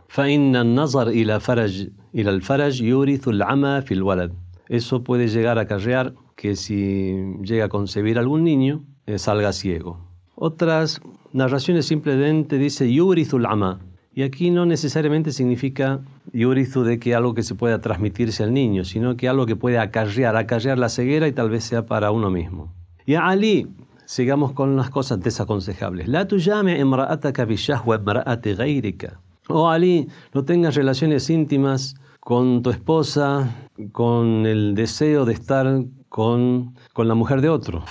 Eso 4.69 5.03
puede 5.03 5.27
llegar 5.27 5.57
a 5.57 5.63
acarrear 5.63 6.13
que 6.39 6.55
si 6.55 7.17
llega 7.43 7.65
a 7.65 7.69
concebir 7.69 8.17
algún 8.17 8.45
niño, 8.45 8.85
eh, 9.05 9.19
salga 9.19 9.51
ciego. 9.51 9.99
Otras 10.35 11.01
narraciones 11.33 11.85
simplemente 11.85 12.57
dice 12.57 12.89
yurizul 12.89 13.45
ama. 13.45 13.81
Y 14.13 14.23
aquí 14.23 14.49
no 14.49 14.65
necesariamente 14.65 15.33
significa 15.33 15.99
yurizu 16.31 16.83
de 16.83 16.97
que 16.97 17.13
algo 17.13 17.33
que 17.33 17.43
se 17.43 17.55
pueda 17.55 17.81
transmitirse 17.81 18.41
al 18.43 18.53
niño, 18.53 18.85
sino 18.85 19.17
que 19.17 19.27
algo 19.27 19.45
que 19.45 19.57
puede 19.57 19.79
acarrear, 19.79 20.37
acarrear 20.37 20.79
la 20.79 20.87
ceguera 20.87 21.27
y 21.27 21.33
tal 21.33 21.49
vez 21.49 21.65
sea 21.65 21.85
para 21.85 22.09
uno 22.11 22.31
mismo. 22.31 22.73
Y 23.05 23.15
a 23.15 23.27
Ali, 23.27 23.67
sigamos 24.05 24.53
con 24.53 24.77
las 24.77 24.89
cosas 24.89 25.19
desaconsejables. 25.19 26.07
La 26.07 26.25
tuyame 26.25 26.79
emra'ataka 26.79 27.43
bishahwa 27.43 27.97
emra'ati 27.97 28.53
ghayrika. 28.53 29.19
Oh 29.49 29.67
Ali, 29.67 30.07
no 30.33 30.45
tengas 30.45 30.75
relaciones 30.75 31.29
íntimas 31.29 31.95
con 32.21 32.61
tu 32.63 32.69
esposa, 32.69 33.69
con 33.91 34.45
el 34.45 34.73
deseo 34.73 35.25
de 35.25 35.33
estar 35.33 35.83
con, 36.08 36.74
con 36.92 37.08
la 37.08 37.14
mujer 37.14 37.40
de 37.40 37.48
otro. 37.48 37.84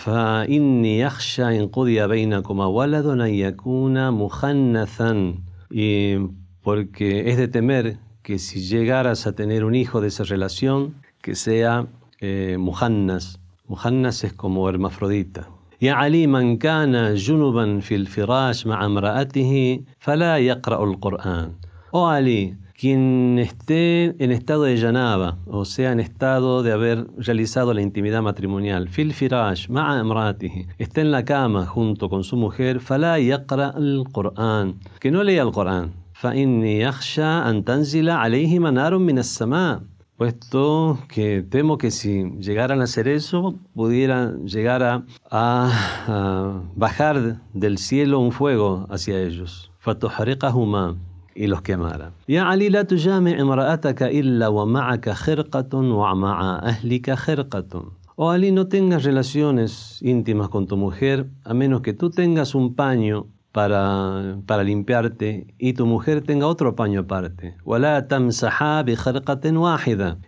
Y 5.72 6.18
porque 6.62 7.30
es 7.30 7.38
de 7.38 7.48
temer 7.48 7.98
que 8.22 8.40
si 8.40 8.62
llegaras 8.62 9.28
a 9.28 9.36
tener 9.36 9.66
un 9.66 9.76
hijo 9.76 10.00
de 10.02 10.08
esa 10.08 10.24
relación, 10.24 10.96
que 11.22 11.36
sea 11.36 11.88
eh, 12.20 12.58
muhannas. 12.60 13.40
Muhannas 13.68 14.24
es 14.24 14.34
como 14.34 14.70
hermafrodita. 14.70 15.50
يا 15.82 15.94
علي 15.94 16.28
من 16.28 16.58
كان 16.58 17.16
جنبا 17.16 17.80
في 17.80 17.96
الفراش 17.96 18.68
مع 18.68 18.86
امرأته 18.86 19.80
فلا 20.00 20.38
يقرأ 20.38 20.84
القرآن. 20.84 21.52
Oh 21.94 22.06
Ali, 22.08 22.56
quien 22.78 23.40
esté 23.40 24.16
en 24.24 24.32
estado 24.32 24.64
de 24.64 24.78
yanaba, 24.78 25.38
o 25.48 25.66
sea, 25.66 25.92
en 25.92 26.00
estado 26.00 26.64
de 26.64 26.72
haber 26.72 27.08
realizado 27.18 27.74
la 27.74 27.82
intimidad 27.82 28.22
matrimonial, 28.22 28.90
fil 28.90 29.14
firash, 29.14 29.70
ma'a 29.70 30.00
emratihi, 30.00 30.68
está 30.78 31.02
en 31.02 31.12
la 31.12 31.24
cama 31.26 31.66
junto 31.66 32.10
con 32.10 32.24
su 32.24 32.36
mujer, 32.38 32.80
fala 32.80 33.20
yaqra 33.20 33.70
al-Qur'an, 33.70 34.80
que 35.00 35.12
no 35.12 35.24
lea 35.24 35.44
el 35.44 35.52
Qur'an, 35.52 35.94
fa 36.14 36.36
inni 36.36 36.80
yakhsha 36.80 37.46
an 37.48 37.64
tanzila 37.64 38.22
alayhi 38.22 38.60
manarun 38.60 39.06
min 39.06 39.20
as-sama' 39.20 39.84
puesto 40.18 41.00
que 41.10 41.42
temo 41.42 41.78
que 41.78 41.92
si 41.92 42.24
llegaran 42.40 42.82
a 42.82 42.86
hacer 42.86 43.08
eso, 43.08 43.56
pudiera 43.74 44.34
llegar 44.46 44.84
a, 44.84 45.04
a, 45.30 46.62
bajar 46.76 47.42
del 47.54 47.78
cielo 47.78 48.20
un 48.20 48.32
fuego 48.32 48.88
hacia 48.90 49.20
ellos. 49.20 49.72
فَتُحْرِقَهُمَا 49.84 51.07
y 51.39 51.47
los 51.47 51.63
quemara. 51.63 52.11
Ya 52.27 52.51
Ali, 52.51 52.69
la 52.69 52.85
tujami 52.85 53.31
imra'ataka 53.31 54.11
illa 54.11 54.51
wa 54.51 54.67
ma'aka 54.67 55.15
khirqatun 55.15 55.93
wa 55.93 56.13
ma'a 56.15 56.59
ahlika 56.71 57.15
khirqatun. 57.17 57.95
O 58.17 58.31
Ali, 58.31 58.51
no 58.51 58.67
tengas 58.67 59.05
relaciones 59.05 60.03
íntimas 60.03 60.49
con 60.49 60.67
tu 60.67 60.77
mujer 60.77 61.27
a 61.45 61.55
menos 61.55 61.83
que 61.83 61.93
tú 61.93 62.11
tengas 62.11 62.57
un 62.57 62.75
paño 62.75 63.29
para, 63.59 64.39
para 64.47 64.63
limpiarte 64.63 65.49
y 65.59 65.73
tu 65.73 65.85
mujer 65.85 66.23
tenga 66.23 66.47
otro 66.47 66.77
paño 66.77 67.01
aparte. 67.01 67.57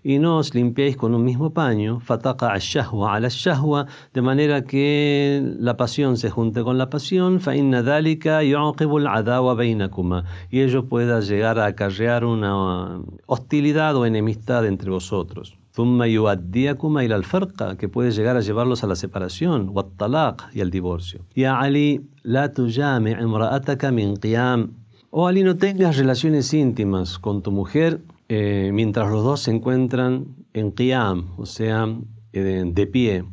Y 0.03 0.19
no 0.19 0.39
os 0.39 0.53
limpiéis 0.53 0.97
con 0.97 1.15
un 1.15 1.23
mismo 1.23 1.55
paño, 1.55 2.01
a 2.09 3.21
la 3.21 3.31
de 4.13 4.21
manera 4.21 4.65
que 4.65 5.41
la 5.61 5.77
pasión 5.77 6.17
se 6.17 6.29
junte 6.29 6.65
con 6.65 6.77
la 6.77 6.91
pasión, 6.91 7.39
y 10.51 10.61
ello 10.61 10.89
pueda 10.89 11.21
llegar 11.21 11.61
a 11.61 11.67
acarrear 11.67 12.25
una 12.25 13.01
hostilidad 13.27 13.95
o 13.95 14.07
enemistad 14.07 14.67
entre 14.67 14.91
vosotros 14.91 15.60
que 17.77 17.89
puede 17.89 18.11
llegar 18.11 18.37
a 18.37 18.41
llevarlos 18.41 18.85
a 18.85 18.87
la 18.87 18.97
separación, 18.97 19.73
y 20.53 20.61
al 20.61 20.71
divorcio. 20.71 21.25
Y 21.35 21.45
a 21.45 21.59
Ali, 21.59 22.03
la 22.23 22.53
Oh 25.11 25.27
Ali, 25.27 25.43
no 25.43 25.57
tengas 25.57 25.97
relaciones 25.97 26.55
íntimas 26.55 27.19
con 27.19 27.43
tu 27.43 27.51
mujer 27.51 28.01
eh, 28.33 28.71
mientras 28.73 29.11
los 29.11 29.25
dos 29.25 29.41
se 29.41 29.51
encuentran 29.51 30.37
en 30.53 30.71
qiyam, 30.71 31.31
o 31.37 31.47
sea, 31.47 31.89
eh, 32.33 32.63
de 32.65 32.87
pie. 32.87 33.25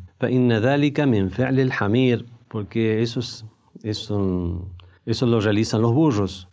Porque 2.48 3.00
eso 3.00 3.20
es, 3.20 3.44
eso, 3.84 4.66
eso 5.06 5.26
lo 5.26 5.40
realizan 5.40 5.82
los 5.82 5.94
burros. 5.94 6.48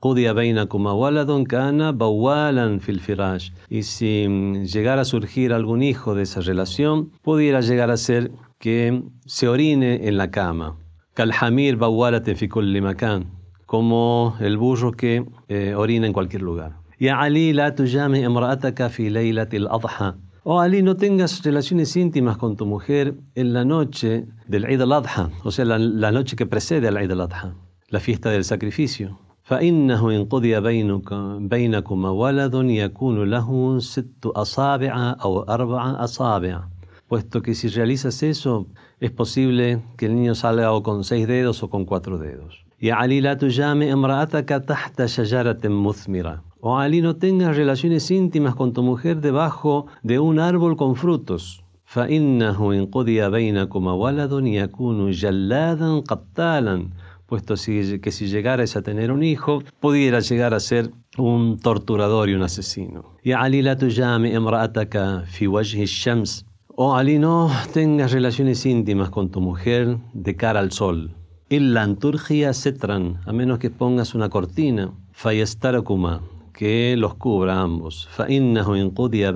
Qudia 0.00 0.32
bainakuma 0.32 0.94
waladun 0.94 1.44
kana 1.44 1.92
bawalan 1.92 2.80
fil 2.80 3.00
firash. 3.00 3.50
Y 3.68 3.82
si 3.82 4.26
mm, 4.28 4.64
llegara 4.64 5.02
a 5.02 5.04
surgir 5.04 5.52
algún 5.52 5.82
hijo 5.82 6.14
de 6.14 6.22
esa 6.22 6.40
relación, 6.40 7.10
pudiera 7.22 7.60
llegar 7.60 7.90
a 7.90 7.96
ser 7.96 8.30
que 8.58 9.02
se 9.26 9.48
orine 9.48 10.06
en 10.08 10.16
la 10.16 10.30
cama. 10.30 10.76
Kalhamir 11.14 11.76
bawalat 11.76 12.28
fi 12.36 12.48
kulli 12.48 12.80
makan. 12.80 13.26
Como 13.66 14.36
el 14.40 14.56
burro 14.56 14.92
que 14.92 15.24
eh, 15.48 15.74
orina 15.74 16.06
en 16.06 16.12
cualquier 16.12 16.42
lugar. 16.42 16.76
Y 16.98 17.08
Ali 17.08 17.52
la 17.52 17.74
tuyami 17.74 18.24
emraataka 18.24 18.88
fi 18.88 19.10
leilatil 19.10 19.68
adha. 19.68 20.16
Oh 20.50 20.60
Ali, 20.60 20.82
no 20.82 20.96
tengas 20.96 21.42
relaciones 21.42 21.94
íntimas 21.94 22.38
con 22.38 22.56
tu 22.56 22.64
mujer 22.64 23.14
en 23.34 23.52
la 23.52 23.66
noche 23.66 24.24
del 24.46 24.64
Eid 24.64 24.80
al-Adha, 24.80 25.28
o 25.44 25.50
sea, 25.50 25.66
la, 25.66 25.78
la 25.78 26.10
noche 26.10 26.36
que 26.36 26.46
precede 26.46 26.88
al 26.88 26.96
Eid 26.96 27.10
al-Adha, 27.10 27.54
la 27.88 28.00
fiesta 28.00 28.30
del 28.30 28.44
sacrificio. 28.44 29.18
فإنه 29.47 30.15
إن 30.15 30.25
قضي 30.25 30.59
بينك 30.59 31.13
بينكما 31.53 32.09
ولد 32.09 32.53
يكون 32.55 33.23
له 33.23 33.79
ست 33.79 34.25
أصابع 34.25 35.15
أو 35.23 35.41
أربع 35.41 36.03
أصابع 36.03 36.63
puesto 37.13 37.43
que 37.43 37.53
si 37.53 37.67
realizas 37.67 38.23
eso 38.23 38.65
es 38.99 39.11
posible 39.11 39.65
que 39.97 40.07
el 40.07 40.15
niño 40.15 40.33
salga 40.33 40.71
o 40.71 40.81
con 40.81 41.03
seis 41.03 41.27
dedos 41.27 41.61
o 41.61 41.69
con 41.69 41.85
cuatro 41.85 42.17
dedos. 42.17 42.65
Y 42.79 42.89
Ali 42.89 43.21
la 43.21 43.37
tujame 43.37 43.89
emra'ataka 43.89 44.61
tahta 44.61 45.05
shajaratin 45.05 45.71
muthmira. 45.71 46.41
O 46.59 46.77
Ali 46.79 47.01
no 47.01 47.15
tengas 47.17 47.55
relaciones 47.55 48.09
íntimas 48.09 48.55
con 48.55 48.73
tu 48.73 48.81
mujer 48.81 49.21
debajo 49.21 49.85
de 50.01 50.17
un 50.19 50.39
árbol 50.39 50.75
con 50.75 50.95
frutos. 50.95 51.63
فإنه 51.85 52.73
إن 52.73 52.85
قضي 52.85 53.29
بينكما 53.29 53.93
ولد 53.93 54.31
يكون 54.45 55.11
جلادا 55.11 55.99
قتالا 55.99 56.87
puesto 57.28 57.54
que 57.56 58.10
si 58.10 58.26
llegaras 58.26 58.74
a 58.74 58.82
tener 58.82 59.12
un 59.12 59.22
hijo, 59.22 59.62
pudiera 59.80 60.20
llegar 60.20 60.54
a 60.54 60.60
ser 60.60 60.90
un 61.18 61.58
torturador 61.60 62.30
y 62.30 62.34
un 62.34 62.42
asesino. 62.42 63.16
Y 63.22 63.32
Ali 63.32 63.60
la 63.60 63.76
tujami 63.76 64.30
emra'ataka 64.30 65.24
fi 65.26 65.46
wajhi 65.46 65.84
shams. 65.84 66.46
O 66.68 66.96
Ali, 66.96 67.18
no 67.18 67.50
tengas 67.74 68.12
relaciones 68.12 68.64
íntimas 68.64 69.10
con 69.10 69.30
tu 69.30 69.40
mujer 69.40 69.98
de 70.14 70.36
cara 70.36 70.60
al 70.60 70.72
sol. 70.72 71.14
Illa 71.50 71.82
anturgia 71.82 72.54
setran, 72.54 73.20
a 73.26 73.32
menos 73.32 73.58
que 73.58 73.68
pongas 73.70 74.14
una 74.14 74.30
cortina. 74.30 74.92
Fayestarakuma, 75.12 76.22
que 76.57 76.95
los 76.97 77.15
cubra 77.15 77.61
ambos. 77.61 78.07
فإنه 78.15 78.75
إن 78.81 78.89
قضي 78.89 79.31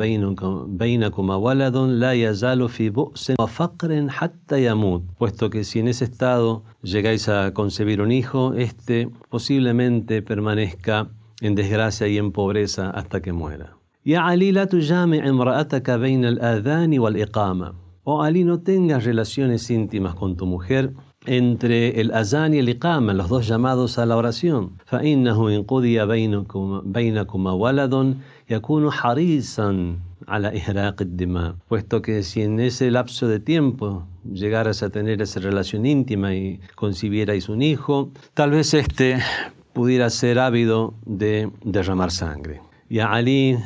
بينكما 0.67 1.35
ولد 1.35 1.77
لا 1.77 2.13
يزال 2.13 2.69
في 2.69 2.89
بؤس 2.89 3.33
وفقر 3.39 4.09
حتى 4.09 4.65
يموت 4.65 5.03
puesto 5.19 5.49
que 5.49 5.63
si 5.63 5.79
en 5.79 5.87
ese 5.87 6.05
estado 6.05 6.63
llegáis 6.83 7.27
a 7.29 7.53
concebir 7.53 8.01
un 8.01 8.11
hijo 8.11 8.53
este 8.53 9.09
posiblemente 9.29 10.21
permanezca 10.21 11.09
en 11.41 11.55
desgracia 11.55 12.07
y 12.07 12.17
en 12.17 12.31
pobreza 12.31 12.89
hasta 12.89 13.21
que 13.21 13.33
muera 13.33 13.77
يا 14.05 14.19
علي 14.19 14.51
لا 14.51 14.63
تجامع 14.63 15.29
امرأتك 15.29 15.91
بين 15.91 16.25
الآذان 16.25 16.99
والإقامة 16.99 17.87
O 18.09 18.23
Ali, 18.23 18.45
no 18.45 18.61
tengas 18.61 19.03
relaciones 19.03 19.69
íntimas 19.69 20.15
con 20.15 20.37
tu 20.37 20.45
mujer 20.45 20.93
entre 21.25 21.99
el 21.99 22.13
azán 22.13 22.53
y 22.53 22.59
el 22.59 22.69
iqama, 22.69 23.13
los 23.13 23.29
dos 23.29 23.47
llamados 23.47 23.97
a 23.97 24.05
la 24.05 24.15
oración. 24.15 24.77
فإنه 24.85 25.49
إن 25.55 25.63
قضي 25.63 26.05
بينكما 26.85 27.51
ولد 27.51 28.17
يكون 28.49 28.91
حريصا 28.91 29.95
على 30.27 30.57
إحراق 30.57 31.01
الدماء 31.01 31.55
puesto 31.67 32.01
que 32.01 32.23
si 32.23 32.41
en 32.41 32.59
ese 32.59 32.91
lapso 32.91 33.27
de 33.27 33.39
tiempo 33.39 34.03
llegaras 34.23 34.83
a 34.83 34.89
tener 34.89 35.21
esa 35.21 35.39
relación 35.39 35.85
íntima 35.85 36.33
y 36.33 36.59
concibierais 36.75 37.49
un 37.49 37.61
hijo, 37.61 38.11
tal 38.33 38.51
vez 38.51 38.73
este 38.73 39.17
pudiera 39.73 40.09
ser 40.09 40.39
ávido 40.39 40.93
de 41.05 41.51
derramar 41.63 42.11
sangre. 42.11 42.61
Ya 42.89 43.11
Ali, 43.11 43.57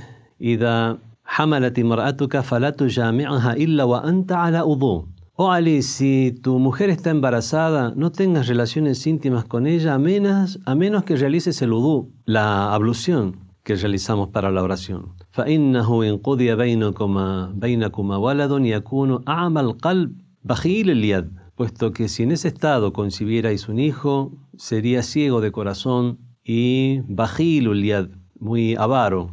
إذا 0.42 0.98
حملت 1.26 1.80
امرأتك 1.80 2.40
فلا 2.40 2.70
تجامعها 2.70 3.54
إلا 3.54 3.84
وأنت 3.84 4.32
على 4.32 4.62
وضوء 4.62 5.06
Oh 5.36 5.52
Ali, 5.52 5.82
si 5.82 6.34
tu 6.44 6.60
mujer 6.60 6.90
está 6.90 7.10
embarazada, 7.10 7.94
no 7.96 8.12
tengas 8.12 8.48
relaciones 8.48 9.08
íntimas 9.08 9.46
con 9.46 9.66
ella 9.66 9.96
a 9.96 9.98
menos, 9.98 10.60
a 10.66 10.76
menos 10.76 11.04
que 11.04 11.16
realices 11.16 11.62
el 11.62 11.74
udú, 11.74 12.12
la 12.26 12.74
ablución 12.74 13.38
que 13.64 13.76
realizamos 13.76 14.30
para 14.30 14.52
la 14.52 14.62
oración. 14.64 15.16
فإنه 15.32 16.04
إن 16.04 16.18
قضي 16.18 16.56
بينكما 16.56 17.52
بينكما 17.56 18.18
ولد 18.18 18.66
يكون 18.66 19.24
أعمى 19.28 19.62
القلب 19.62 20.12
بخيل 20.44 20.90
اليد 20.90 21.32
puesto 21.56 21.92
que 21.92 22.08
si 22.08 22.24
en 22.24 22.32
ese 22.32 22.48
estado 22.48 22.92
concibierais 22.92 23.70
un 23.70 23.80
hijo, 23.80 24.32
sería 24.58 25.04
ciego 25.04 25.42
de 25.42 25.52
corazón 25.52 26.18
y 26.44 27.02
bajil 27.08 27.68
اليد 27.68 28.10
muy 28.40 28.76
avaro. 28.76 29.30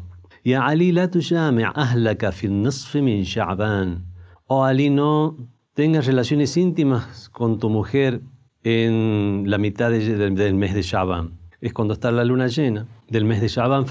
يا 0.47 0.59
علي 0.59 0.93
لا 0.93 1.07
تجامع 1.07 1.73
أهلك 1.76 2.31
في 2.31 2.47
النصف 2.47 2.97
من 2.97 3.25
شعبان. 3.25 4.02
Oh 4.50 4.62
Ali, 4.62 4.88
no 4.88 5.37
tengas 5.74 6.06
relaciones 6.06 6.56
íntimas 6.58 7.30
con 7.30 7.60
tu 7.60 7.70
mujer 7.70 8.22
en 8.63 9.44
la 9.48 9.58
mitad 9.58 9.92
del 9.92 10.56
mes 10.56 10.74
de 10.74 10.82
Shaban. 10.82 11.39
Es 11.62 11.74
cuando 11.74 11.94
está 11.94 12.12
la 12.12 12.25
luna 12.25 12.48
llena 12.48 12.88
del 13.10 13.25
mes 13.25 13.42
de 13.42 13.48
Shaban. 13.48 13.86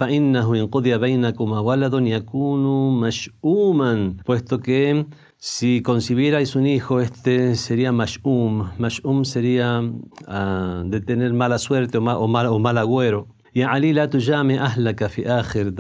Puesto 4.25 4.61
que 4.61 5.07
si 5.39 5.83
concibierais 5.83 6.55
un 6.55 6.67
hijo, 6.67 7.01
este 7.01 7.57
sería 7.57 7.91
mash'um. 7.93 8.71
Mash'um 8.79 9.25
sería 9.25 9.81
uh, 9.81 10.85
de 10.85 11.01
tener 11.01 11.33
mala 11.33 11.59
suerte 11.59 11.99
o 11.99 12.01
mal, 12.01 12.17
o 12.19 12.29
mal, 12.29 12.47
o 12.47 12.59
mal 12.59 12.79
agüero. 12.79 13.27
Y 13.55 13.63
Ali 13.63 13.93
la 13.93 14.09
tujame 14.09 14.59
ahlaka 14.59 15.09
fi 15.09 15.25
akhir 15.25 15.75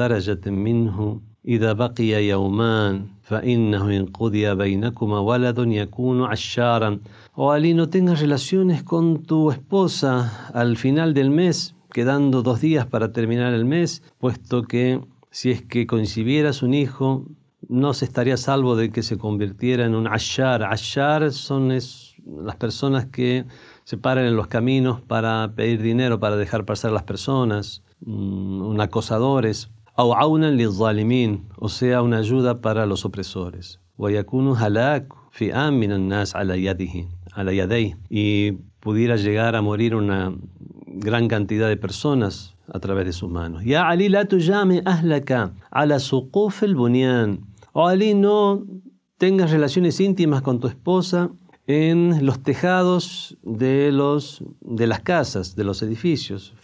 minhu 0.50 1.23
إذا 1.48 1.74
بقي 1.74 2.27
يومان 2.27 3.05
فإنه 3.24 3.98
إن 3.98 4.05
قضي 4.05 4.55
بينكما 4.55 5.19
ولد 5.19 5.57
يكون 5.60 6.24
عشارا 6.24 7.00
o 7.39 7.51
Ali 7.51 7.75
no 7.75 7.88
tengas 7.88 8.19
relaciones 8.19 8.81
con 8.81 9.22
tu 9.22 9.51
esposa 9.51 10.50
al 10.55 10.75
final 10.75 11.13
del 11.13 11.29
mes, 11.29 11.75
quedando 11.93 12.41
dos 12.41 12.62
días 12.62 12.88
para 12.88 13.12
terminar 13.12 13.53
el 13.53 13.63
mes, 13.63 14.01
puesto 14.17 14.63
que 14.63 15.01
si 15.29 15.51
es 15.51 15.62
que 15.62 15.86
concibieras 15.86 16.63
un 16.63 16.74
hijo, 16.74 17.27
no 17.69 17.93
se 17.93 18.05
estaría 18.05 18.38
salvo 18.38 18.75
de 18.75 18.89
que 18.89 19.03
se 19.03 19.19
convirtiera 19.19 19.86
en 19.86 19.93
un 19.93 20.07
ashar. 20.07 20.63
Ashar 20.63 21.31
son 21.31 21.67
las 21.69 22.55
personas 22.57 23.05
que 23.05 23.46
se 23.84 23.98
paran 23.98 24.25
en 24.25 24.36
los 24.36 24.48
caminos 24.48 25.01
para 25.01 25.53
pedir 25.55 25.84
dinero, 25.84 26.19
para 26.19 26.38
dejar 26.38 26.65
pasar 26.65 26.89
a 26.89 26.96
las 26.96 27.03
personas, 27.03 27.84
mm, 28.03 28.62
un 28.62 28.81
acosadores, 28.81 29.69
o 31.56 31.68
sea, 31.68 32.02
una 32.02 32.18
ayuda 32.18 32.61
para 32.61 32.87
los 32.87 33.04
opresores. 33.04 33.80
y 38.11 38.52
pudiera 38.80 39.16
llegar 39.16 39.56
a 39.56 39.62
morir 39.62 39.94
una 39.94 40.35
gran 40.87 41.28
cantidad 41.28 41.68
de 41.68 41.76
personas 41.76 42.56
a 42.68 42.80
través 42.80 43.06
de 43.06 43.12
sus 43.12 43.30
manos. 43.30 43.64
Ya 43.64 43.88
Ali 43.88 44.09
la 44.09 44.25
tujame 44.26 44.82
ahlaka 44.85 45.52
ala 45.71 45.99
suquf 45.99 46.62
el 46.62 46.75
bunyan. 46.75 47.47
O 47.73 47.87
Ali 47.87 48.14
no 48.14 48.64
tengas 49.18 49.50
relaciones 49.50 50.00
íntimas 50.00 50.42
con 50.42 50.61
tu 50.61 50.66
esposa 50.66 51.30
en 51.66 52.26
los 52.26 52.42
tejados 52.42 53.37
de, 53.42 53.92
los, 53.92 54.42
de 54.61 54.87
las 54.87 55.00
casas, 55.00 55.54
de 55.54 55.64
los 55.64 55.83
edificios. 55.83 56.54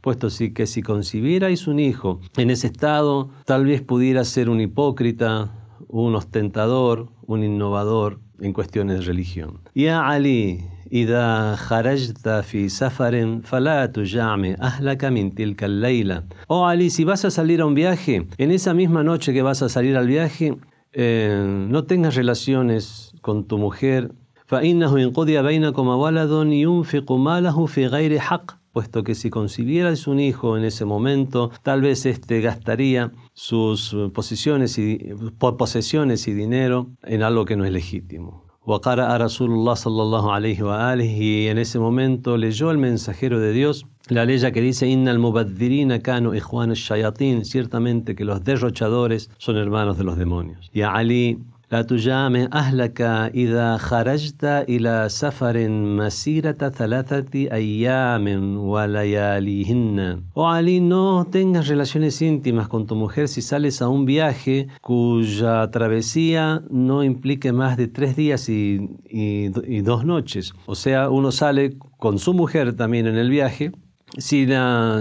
Puesto 0.00 0.30
sí 0.30 0.52
que 0.52 0.66
si 0.66 0.82
concibierais 0.82 1.66
un 1.66 1.78
hijo 1.78 2.20
en 2.36 2.50
ese 2.50 2.68
estado, 2.68 3.30
tal 3.44 3.66
vez 3.66 3.82
pudiera 3.82 4.24
ser 4.24 4.48
un 4.48 4.60
hipócrita, 4.60 5.52
un 5.88 6.14
ostentador, 6.14 7.08
un 7.26 7.44
innovador 7.44 8.20
en 8.40 8.52
cuestiones 8.52 9.00
de 9.00 9.04
religión. 9.04 9.60
Ya 9.74 10.06
Ali, 10.08 10.64
إذا 10.91 11.55
خرجت 11.55 12.29
في 12.29 12.69
سفر 12.69 13.39
فلا 13.43 13.85
تجامع 13.85 14.55
أهلك 14.61 15.05
من 15.05 15.35
تلك 15.35 15.63
الليلة. 15.63 16.23
Oh 16.49 16.65
Ali, 16.65 16.89
si 16.89 17.03
vas 17.03 17.23
a 17.25 17.31
salir 17.31 17.61
a 17.61 17.65
un 17.65 17.75
viaje, 17.75 18.27
en 18.37 18.51
esa 18.51 18.73
misma 18.73 19.03
noche 19.03 19.33
que 19.33 19.41
vas 19.41 19.61
a 19.61 19.69
salir 19.69 19.95
al 19.95 20.07
viaje, 20.07 20.57
eh, 20.93 21.67
no 21.69 21.83
tengas 21.83 22.15
relaciones 22.15 23.13
con 23.21 23.45
tu 23.47 23.57
mujer. 23.57 24.11
فإنه 24.45 24.97
إن 24.97 25.11
قضي 25.11 25.41
بينكما 25.41 25.95
ولد 25.95 26.31
ينفق 26.51 27.11
ماله 27.11 27.65
في 27.65 27.85
غير 27.85 28.19
حق 28.19 28.61
puesto 28.73 29.03
que 29.03 29.15
si 29.15 29.29
concibieras 29.29 30.07
un 30.07 30.19
hijo 30.19 30.57
en 30.57 30.63
ese 30.63 30.85
momento, 30.85 31.51
tal 31.61 31.81
vez 31.81 32.05
éste 32.05 32.41
gastaría 32.41 33.11
sus 33.33 33.95
posesiones 34.13 34.77
y, 34.77 35.13
posesiones 35.39 36.27
y 36.27 36.33
dinero 36.33 36.87
en 37.03 37.23
algo 37.23 37.45
que 37.45 37.55
no 37.55 37.65
es 37.65 37.71
legítimo. 37.71 38.44
a 38.68 39.18
Rasulullah 39.18 39.76
sallallahu 39.76 40.30
alayhi 40.30 40.62
wa 40.62 40.90
alihi 40.90 41.44
y 41.44 41.48
en 41.48 41.58
ese 41.58 41.78
momento 41.78 42.36
leyó 42.36 42.70
el 42.70 42.78
mensajero 42.78 43.38
de 43.38 43.52
Dios 43.52 43.86
la 44.08 44.24
ley 44.24 44.38
que 44.52 44.60
dice 44.60 44.86
Innal 44.86 45.18
mubaddirina 45.18 46.00
kanu 46.00 46.32
shayatin 46.32 47.44
ciertamente 47.44 48.14
que 48.14 48.24
los 48.24 48.44
derrochadores 48.44 49.30
son 49.38 49.56
hermanos 49.56 49.98
de 49.98 50.04
los 50.04 50.16
demonios. 50.16 50.70
Y 50.72 50.82
Ali 50.82 51.40
لا 51.71 51.81
تجامع 51.81 52.47
أهلك 52.53 53.01
إذا 53.35 53.77
خرجت 53.77 54.43
إلى 54.43 55.07
سفر 55.09 55.69
مسيرة 55.69 56.69
ثلاثة 56.69 57.33
أيام 57.33 58.57
ولياليهن. 58.57 60.23
O 60.35 60.49
Ali, 60.49 60.81
no 60.81 61.25
tengas 61.31 61.69
relaciones 61.69 62.21
íntimas 62.21 62.67
con 62.67 62.87
tu 62.87 62.95
mujer 62.95 63.29
si 63.29 63.41
sales 63.41 63.81
a 63.81 63.87
un 63.87 64.05
viaje 64.05 64.67
cuya 64.81 65.71
travesía 65.71 66.61
no 66.69 67.05
implique 67.05 67.53
más 67.53 67.77
de 67.77 67.87
tres 67.87 68.17
días 68.17 68.49
y, 68.49 68.89
y, 69.09 69.51
y 69.65 69.81
dos 69.81 70.03
noches. 70.03 70.53
O 70.65 70.75
sea, 70.75 71.09
uno 71.09 71.31
sale 71.31 71.77
con 71.97 72.19
su 72.19 72.33
mujer 72.33 72.73
también 72.75 73.07
en 73.07 73.15
el 73.15 73.29
viaje 73.29 73.71
si, 74.18 74.46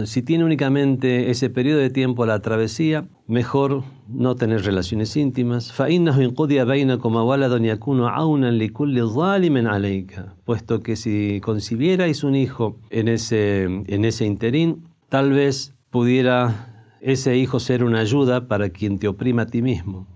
si, 0.05 0.22
tiene 0.22 0.43
únicamente 0.43 1.29
ese 1.31 1.50
periodo 1.50 1.79
de 1.79 1.89
tiempo 1.89 2.25
la 2.25 2.39
travesía, 2.39 3.07
mejor 3.27 3.84
no 4.10 4.36
tener 4.36 4.63
relaciones 4.63 5.15
íntimas. 5.15 5.72
Puesto 10.43 10.81
que 10.81 10.95
si 10.95 11.39
concibierais 11.41 12.24
un 12.24 12.36
hijo 12.36 12.77
en 12.89 13.07
ese, 13.07 13.63
en 13.63 14.05
ese 14.05 14.25
interín, 14.25 14.84
tal 15.10 15.31
vez 15.31 15.74
pudiera 15.89 16.88
ese 17.00 17.38
hijo 17.38 17.60
ser 17.60 17.84
una 17.84 18.00
ayuda 18.00 18.48
para 18.48 18.69
quien 18.69 19.00
te 19.00 19.07
oprima 19.07 19.43
a 19.43 19.48
ti 19.48 19.62
mismo. 19.62 20.07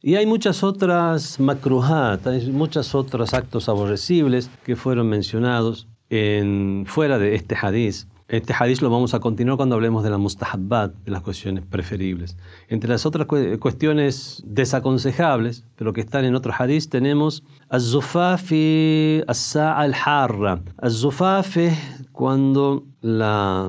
Y 0.00 0.14
hay 0.14 0.24
muchas 0.24 0.64
otras 0.64 1.38
makruhat, 1.38 2.26
hay 2.26 2.50
muchos 2.50 2.94
otros 2.94 3.34
actos 3.34 3.68
aborrecibles 3.68 4.50
que 4.64 4.76
fueron 4.76 5.10
mencionados 5.10 5.88
en, 6.08 6.84
fuera 6.86 7.18
de 7.18 7.34
este 7.34 7.54
hadiz 7.54 8.08
este 8.30 8.54
hadith 8.56 8.80
lo 8.80 8.90
vamos 8.90 9.12
a 9.12 9.18
continuar 9.18 9.56
cuando 9.56 9.74
hablemos 9.74 10.04
de 10.04 10.10
la 10.10 10.16
mustahabbat, 10.16 10.94
de 11.04 11.10
las 11.10 11.22
cuestiones 11.22 11.64
preferibles. 11.66 12.36
Entre 12.68 12.88
las 12.88 13.04
otras 13.04 13.26
cuestiones 13.26 14.40
desaconsejables, 14.46 15.64
pero 15.74 15.92
que 15.92 16.00
están 16.00 16.24
en 16.24 16.36
otro 16.36 16.52
hadith, 16.56 16.88
tenemos 16.88 17.42
az-zufafi 17.68 19.24
as-sa'a 19.26 19.80
al-harra. 19.80 20.60
Az-zufaf 20.78 21.56
es 21.56 21.76
cuando 22.12 22.84
la, 23.00 23.68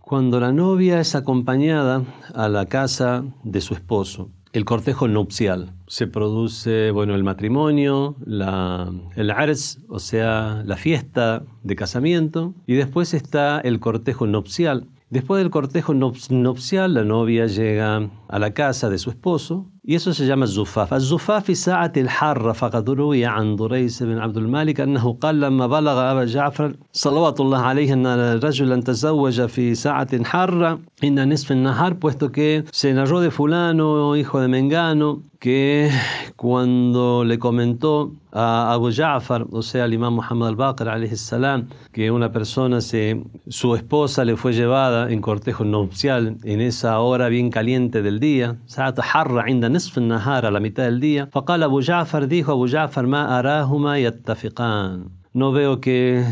cuando 0.00 0.40
la 0.40 0.52
novia 0.52 1.00
es 1.00 1.14
acompañada 1.14 2.04
a 2.34 2.48
la 2.50 2.66
casa 2.66 3.24
de 3.44 3.62
su 3.62 3.72
esposo 3.72 4.28
el 4.52 4.64
cortejo 4.64 5.08
nupcial. 5.08 5.72
Se 5.86 6.06
produce, 6.06 6.90
bueno, 6.90 7.14
el 7.14 7.24
matrimonio, 7.24 8.16
la, 8.24 8.92
el 9.16 9.30
ars, 9.30 9.80
o 9.88 9.98
sea, 9.98 10.62
la 10.64 10.76
fiesta 10.76 11.44
de 11.62 11.76
casamiento, 11.76 12.54
y 12.66 12.74
después 12.74 13.14
está 13.14 13.60
el 13.60 13.80
cortejo 13.80 14.26
nupcial. 14.26 14.88
Después 15.08 15.42
del 15.42 15.50
cortejo 15.50 15.92
nupcial, 15.92 16.94
la 16.94 17.04
novia 17.04 17.46
llega 17.46 18.10
a 18.28 18.38
la 18.38 18.54
casa 18.54 18.88
de 18.88 18.96
su 18.96 19.10
esposo, 19.10 19.70
y 19.83 19.95
eso 19.95 20.13
se 20.13 20.25
llama 20.25 20.43
الزفاف 20.43 20.93
الزفاف 20.93 21.43
في 21.43 21.55
ساعة 21.55 21.91
الحارة 21.97 22.51
فقد 22.51 22.89
روي 22.89 23.25
عن 23.25 23.55
دريس 23.55 24.03
بن 24.03 24.17
عبد 24.17 24.37
المالك 24.37 24.79
أنه 24.79 25.13
قال 25.21 25.39
لما 25.39 25.67
بلغ 25.67 26.11
أبا 26.11 26.25
جعفر 26.25 26.75
صلوات 26.93 27.39
الله 27.39 27.57
عليه 27.57 27.93
أن 27.93 28.07
رجلا 28.43 28.81
تزوج 28.81 29.45
في 29.45 29.75
ساعة 29.75 30.23
حارة 30.23 30.79
إن 31.03 31.33
نصف 31.33 31.51
النهار 31.51 31.93
puesto 31.93 32.31
que 32.31 32.63
se 32.71 32.93
narró 32.93 33.21
de 33.21 33.31
fulano, 33.31 34.15
hijo 34.15 34.41
de 34.41 34.47
Mengano, 34.47 35.21
que 35.39 35.89
cuando 36.35 37.23
le 37.23 37.37
comentó 37.39 38.11
a 38.31 38.73
Abu 38.73 38.91
Ja'far, 38.91 39.45
o 39.51 39.61
sea, 39.61 39.85
al 39.85 39.93
imam 39.93 40.15
Muhammad 40.15 40.49
al-Baqir, 40.49 41.17
salam, 41.17 41.67
que 41.91 42.11
una 42.11 42.31
persona, 42.31 42.81
se, 42.81 43.23
su 43.47 43.75
esposa 43.75 44.25
le 44.25 44.35
fue 44.35 44.53
llevada 44.53 45.11
en 45.11 45.21
cortejo 45.21 45.63
nupcial 45.63 46.37
en 46.43 46.61
esa 46.61 46.99
hora 46.99 47.29
bien 47.29 47.49
caliente 47.49 48.01
del 48.01 48.19
día, 48.19 48.57
ساعة 48.67 49.01
حر 49.01 49.39
عند 49.39 49.65
نصف 49.71 49.97
النهار 49.97 50.45
a 50.45 50.51
la 50.51 50.59
mitad 50.59 50.83
del 50.83 50.99
día, 50.99 51.29
فقال 51.31 51.63
أبو 51.63 51.79
جعفر, 51.79 52.27
dijo 52.27 52.51
Abu 52.51 52.67
Ja'far, 52.67 53.05
ما 53.05 53.39
أراهما 53.39 53.97
يتفقان. 53.97 55.09
No 55.33 55.51
veo 55.51 55.81
que 55.81 56.23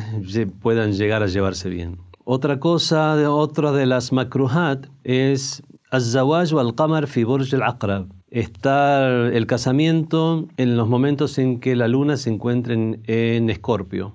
puedan 0.61 0.93
llegar 0.93 1.23
a 1.23 1.27
llevarse 1.27 1.69
bien. 1.69 1.97
Otra 2.23 2.59
cosa, 2.59 3.29
otra 3.29 3.71
de 3.71 3.85
las 3.85 4.11
makruhat 4.11 4.87
es 5.03 5.61
الزواج 5.93 6.53
والقمر 6.53 7.05
في 7.05 7.23
برج 7.23 7.55
العقرب 7.55 8.07
está 8.35 9.07
el 9.29 9.47
casamiento 9.47 10.47
en 10.57 10.75
los 10.75 10.89
momentos 10.89 11.37
en 11.37 11.61
que 11.61 11.73
la 11.75 11.87
luna 11.87 12.17
se 12.17 12.29
encuentra 12.29 12.73
en, 12.73 13.49
Escorpio. 13.49 14.13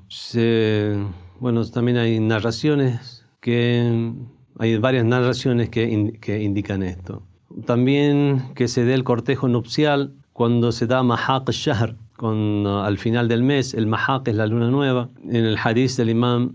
bueno, 1.40 1.64
también 1.70 1.96
hay 1.96 2.20
narraciones 2.20 3.24
que 3.40 4.12
hay 4.58 4.76
varias 4.76 5.06
narraciones 5.06 5.70
que, 5.70 6.18
que, 6.20 6.42
indican 6.42 6.82
esto. 6.82 7.22
También 7.66 8.52
que 8.54 8.68
se 8.68 8.84
dé 8.84 8.94
el 8.94 9.04
cortejo 9.04 9.48
nupcial 9.48 10.12
cuando 10.32 10.72
se 10.72 10.86
da 10.86 11.02
Mahaq 11.02 11.50
Shahr, 11.50 11.96
al 12.22 12.98
final 12.98 13.28
del 13.28 13.42
mes, 13.42 13.74
el 13.74 13.86
Mahaq 13.86 14.28
es 14.28 14.34
la 14.34 14.46
luna 14.46 14.70
nueva. 14.70 15.08
En 15.24 15.44
el 15.44 15.56
hadith 15.62 15.96
del 15.96 16.10
imam 16.10 16.52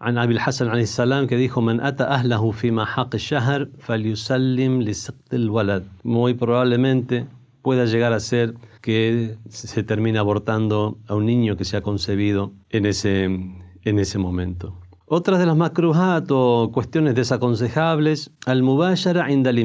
عن 0.00 0.18
أبي 0.18 0.34
الحسن 0.34 0.68
عليه 0.68 0.82
السلام 0.82 1.26
que 1.26 1.36
dijo 1.36 1.60
من 1.60 1.80
أتى 1.80 2.04
أهله 2.04 2.50
في 2.50 2.70
محاق 2.70 3.14
الشهر 3.14 3.68
فليسلم 3.78 4.82
لسقط 4.82 5.34
الولد 5.34 5.84
muy 6.04 6.34
probablemente 6.34 7.26
pueda 7.62 7.84
llegar 7.84 8.12
a 8.12 8.20
ser 8.20 8.54
que 8.80 9.36
se 9.48 9.82
termine 9.82 10.18
abortando 10.18 10.98
a 11.08 11.14
un 11.16 11.26
niño 11.26 11.56
que 11.56 11.64
se 11.64 11.76
ha 11.76 11.82
concebido 11.82 12.52
en 12.70 12.86
ese, 12.86 13.24
en 13.24 13.98
ese 13.98 14.18
momento. 14.18 14.74
Otras 15.06 15.38
de 15.40 15.46
las 15.46 15.56
makruhat 15.56 16.30
o 16.30 16.70
cuestiones 16.72 17.14
desaconsejables, 17.14 18.30
al-mubayara 18.46 19.30
inda 19.30 19.50
al 19.50 19.58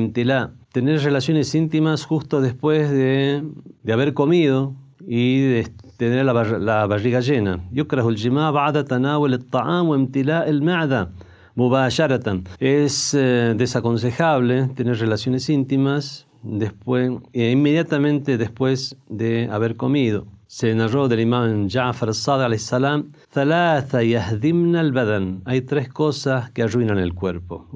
tener 0.72 1.00
relaciones 1.02 1.54
íntimas 1.54 2.04
justo 2.04 2.40
después 2.40 2.90
de, 2.90 3.42
de 3.82 3.92
haber 3.92 4.14
comido 4.14 4.74
y 5.06 5.62
tener 5.96 6.24
la, 6.24 6.32
bar 6.32 6.60
la 6.60 6.86
barriga 6.86 7.20
llena. 7.20 7.60
Es 12.60 13.14
eh, 13.14 13.54
desaconsejable 13.56 14.68
tener 14.76 14.98
relaciones 14.98 15.48
íntimas 15.48 16.26
después, 16.42 17.10
eh, 17.32 17.50
inmediatamente 17.50 18.38
después 18.38 18.96
de 19.08 19.48
haber 19.50 19.76
comido 19.76 20.26
se 20.48 20.74
narró 20.74 21.08
del 21.08 21.20
imán 21.20 21.68
Ja'far 21.68 22.08
al 22.08 22.58
salam 22.58 23.12
Hay 25.44 25.60
tres 25.60 25.88
cosas 25.90 26.50
que 26.52 26.62
arruinan 26.62 26.98
el 26.98 27.12
cuerpo. 27.12 27.68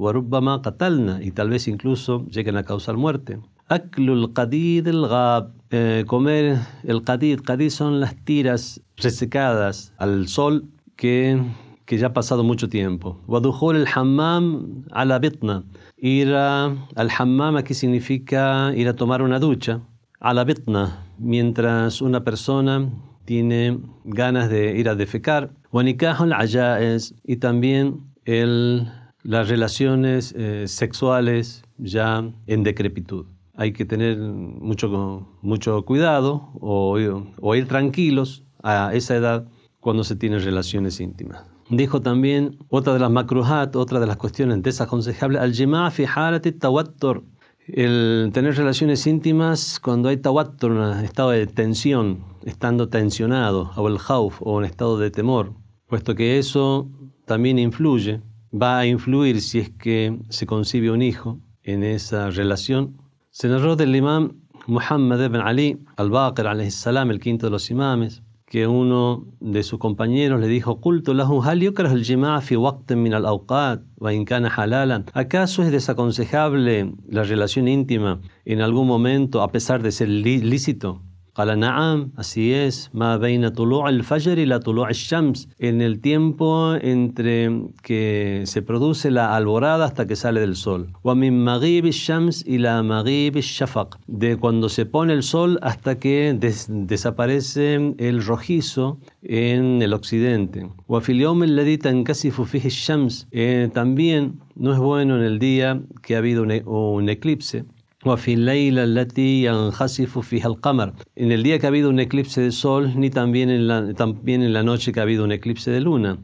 qatalna, 0.64 1.22
y 1.22 1.32
tal 1.32 1.50
vez 1.50 1.68
incluso 1.68 2.24
lleguen 2.28 2.56
a 2.56 2.64
causar 2.64 2.96
muerte. 2.96 3.38
Aklul 3.68 4.32
qadid 4.32 4.88
el 4.88 6.06
comer 6.06 6.58
el 6.84 7.02
qadid. 7.02 7.42
Qadid 7.42 7.68
son 7.68 8.00
las 8.00 8.16
tiras 8.24 8.80
resecadas 8.96 9.92
al 9.98 10.28
sol 10.28 10.64
que, 10.96 11.42
que 11.84 11.98
ya 11.98 12.06
ha 12.06 12.12
pasado 12.14 12.42
mucho 12.42 12.70
tiempo. 12.70 13.20
Waduhul 13.26 13.76
el 13.76 13.86
hammam 13.94 14.84
ala 14.92 15.18
bitna. 15.18 15.62
Ir 15.98 16.34
al 16.34 17.10
hammam 17.18 17.56
aquí 17.56 17.74
significa 17.74 18.72
ir 18.74 18.88
a 18.88 18.96
tomar 18.96 19.20
una 19.20 19.38
ducha. 19.38 19.80
Ala 20.20 20.44
bitna 20.44 21.01
mientras 21.18 22.02
una 22.02 22.24
persona 22.24 22.90
tiene 23.24 23.78
ganas 24.04 24.48
de 24.50 24.76
ir 24.76 24.88
a 24.88 24.94
defecar. 24.94 25.50
Es 25.72 27.14
y 27.24 27.36
también 27.36 28.00
el, 28.24 28.90
las 29.22 29.48
relaciones 29.48 30.34
eh, 30.36 30.64
sexuales 30.66 31.62
ya 31.78 32.24
en 32.46 32.62
decrepitud. 32.62 33.26
hay 33.54 33.72
que 33.72 33.84
tener 33.84 34.18
mucho, 34.18 35.28
mucho 35.42 35.84
cuidado 35.84 36.50
o, 36.60 36.98
o 37.40 37.54
ir 37.54 37.68
tranquilos 37.68 38.44
a 38.62 38.92
esa 38.94 39.16
edad 39.16 39.46
cuando 39.80 40.04
se 40.04 40.16
tienen 40.16 40.40
relaciones 40.40 41.00
íntimas. 41.00 41.44
Dijo 41.68 42.00
también 42.00 42.58
otra 42.68 42.92
de 42.92 42.98
las 42.98 43.10
makruhat, 43.10 43.76
otra 43.76 43.98
de 43.98 44.06
las 44.06 44.16
cuestiones 44.16 44.62
desaconsejables, 44.62 45.40
al 45.40 45.90
fi 45.90 46.04
tawattur, 46.52 47.24
el 47.66 48.30
tener 48.32 48.56
relaciones 48.56 49.06
íntimas 49.06 49.78
cuando 49.80 50.08
hay 50.08 50.16
tawattur, 50.16 50.72
un 50.72 51.04
estado 51.04 51.30
de 51.30 51.46
tensión, 51.46 52.24
estando 52.44 52.88
tensionado, 52.88 53.70
o 53.76 53.88
el 53.88 53.98
hauf, 54.08 54.42
o 54.42 54.56
un 54.56 54.64
estado 54.64 54.98
de 54.98 55.10
temor, 55.10 55.52
puesto 55.86 56.14
que 56.14 56.38
eso 56.38 56.88
también 57.24 57.58
influye, 57.58 58.20
va 58.52 58.78
a 58.78 58.86
influir 58.86 59.40
si 59.40 59.60
es 59.60 59.70
que 59.70 60.18
se 60.28 60.46
concibe 60.46 60.90
un 60.90 61.02
hijo 61.02 61.38
en 61.62 61.84
esa 61.84 62.30
relación. 62.30 62.96
Se 63.30 63.48
narró 63.48 63.76
del 63.76 63.94
imam 63.94 64.42
Muhammad 64.66 65.20
ibn 65.24 65.40
Ali 65.40 65.78
al-Baqir, 65.96 66.46
el 66.46 67.20
quinto 67.20 67.46
de 67.46 67.50
los 67.50 67.70
imames, 67.70 68.22
que 68.52 68.66
uno 68.66 69.24
de 69.40 69.62
sus 69.62 69.78
compañeros 69.78 70.38
le 70.38 70.46
dijo, 70.46 70.78
¿Acaso 75.14 75.62
es 75.62 75.72
desaconsejable 75.72 76.92
la 77.08 77.22
relación 77.22 77.66
íntima 77.66 78.20
en 78.44 78.60
algún 78.60 78.86
momento 78.86 79.40
a 79.40 79.50
pesar 79.50 79.82
de 79.82 79.90
ser 79.90 80.10
lícito? 80.10 81.00
قال 81.37 81.59
نعم, 81.59 82.11
así 82.17 82.51
es, 82.51 82.89
ما 82.93 83.17
بين 83.17 83.47
طلوع 83.47 83.89
الفجر 83.89 84.37
إلى 84.37 84.59
طلوع 84.59 84.89
الشمس, 84.89 85.47
en 85.59 85.81
el 85.81 85.99
tiempo 85.99 86.73
entre 86.81 87.51
que 87.83 88.41
se 88.45 88.63
produce 88.63 89.11
la 89.11 89.35
alborada 89.35 89.85
hasta 89.85 90.07
que 90.07 90.15
sale 90.15 90.39
del 90.39 90.55
sol. 90.55 90.87
ومن 91.03 91.45
مغيب 91.45 91.85
الشمس 91.85 92.43
إلى 92.47 92.83
مغيب 92.83 93.37
الشفق, 93.37 93.99
de 94.07 94.37
cuando 94.37 94.67
se 94.67 94.87
pone 94.87 95.13
el 95.13 95.21
sol 95.21 95.59
hasta 95.61 95.99
que 95.99 96.33
des 96.33 96.65
desaparece 96.69 97.93
el 97.99 98.25
rojizo 98.25 98.97
en 99.21 99.83
el 99.83 99.93
occidente. 99.93 100.67
وفي 100.89 101.11
اليوم 101.11 101.43
الذي 101.43 101.77
تنكسف 101.77 102.41
فيه 102.41 102.65
الشمس, 102.65 103.27
eh, 103.31 103.69
también 103.71 104.39
no 104.55 104.73
es 104.73 104.79
bueno 104.79 105.17
en 105.17 105.23
el 105.23 105.37
día 105.37 105.81
que 106.01 106.15
ha 106.15 106.17
habido 106.17 106.41
un, 106.41 106.51
un 106.65 107.09
eclipse. 107.09 107.65
En 111.14 111.30
el 111.30 111.44
día 111.44 111.58
que 111.60 111.66
ha 111.66 111.68
habido 111.68 111.88
un 111.88 112.00
eclipse 112.00 112.40
de 112.40 112.50
sol, 112.50 112.92
ni 112.96 113.10
también 113.10 113.48
en 113.48 113.68
la, 113.68 113.94
también 113.94 114.42
en 114.42 114.52
la 114.52 114.64
noche 114.64 114.92
que 114.92 114.98
ha 114.98 115.04
habido 115.04 115.24
un 115.24 115.30
eclipse 115.30 115.70
de 115.70 115.80
luna. 115.80 116.18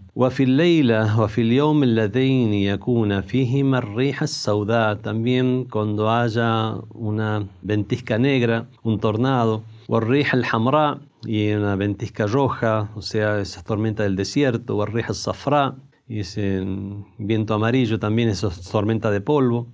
También 5.03 5.67
cuando 5.71 6.11
haya 6.11 6.75
una 6.93 7.47
ventisca 7.63 8.19
negra, 8.19 8.67
un 8.83 8.99
tornado. 8.99 9.63
Y 11.25 11.51
una 11.53 11.77
ventisca 11.77 12.27
roja, 12.27 12.91
o 12.95 13.03
sea, 13.03 13.41
esa 13.41 13.63
tormenta 13.63 14.03
del 14.03 14.17
desierto. 14.17 14.77
Ese 16.09 16.65
viento 17.19 17.55
amarillo 17.55 17.99
también 17.99 18.29
es 18.29 18.41
tormenta 18.71 19.11
de 19.11 19.21
polvo. 19.21 19.69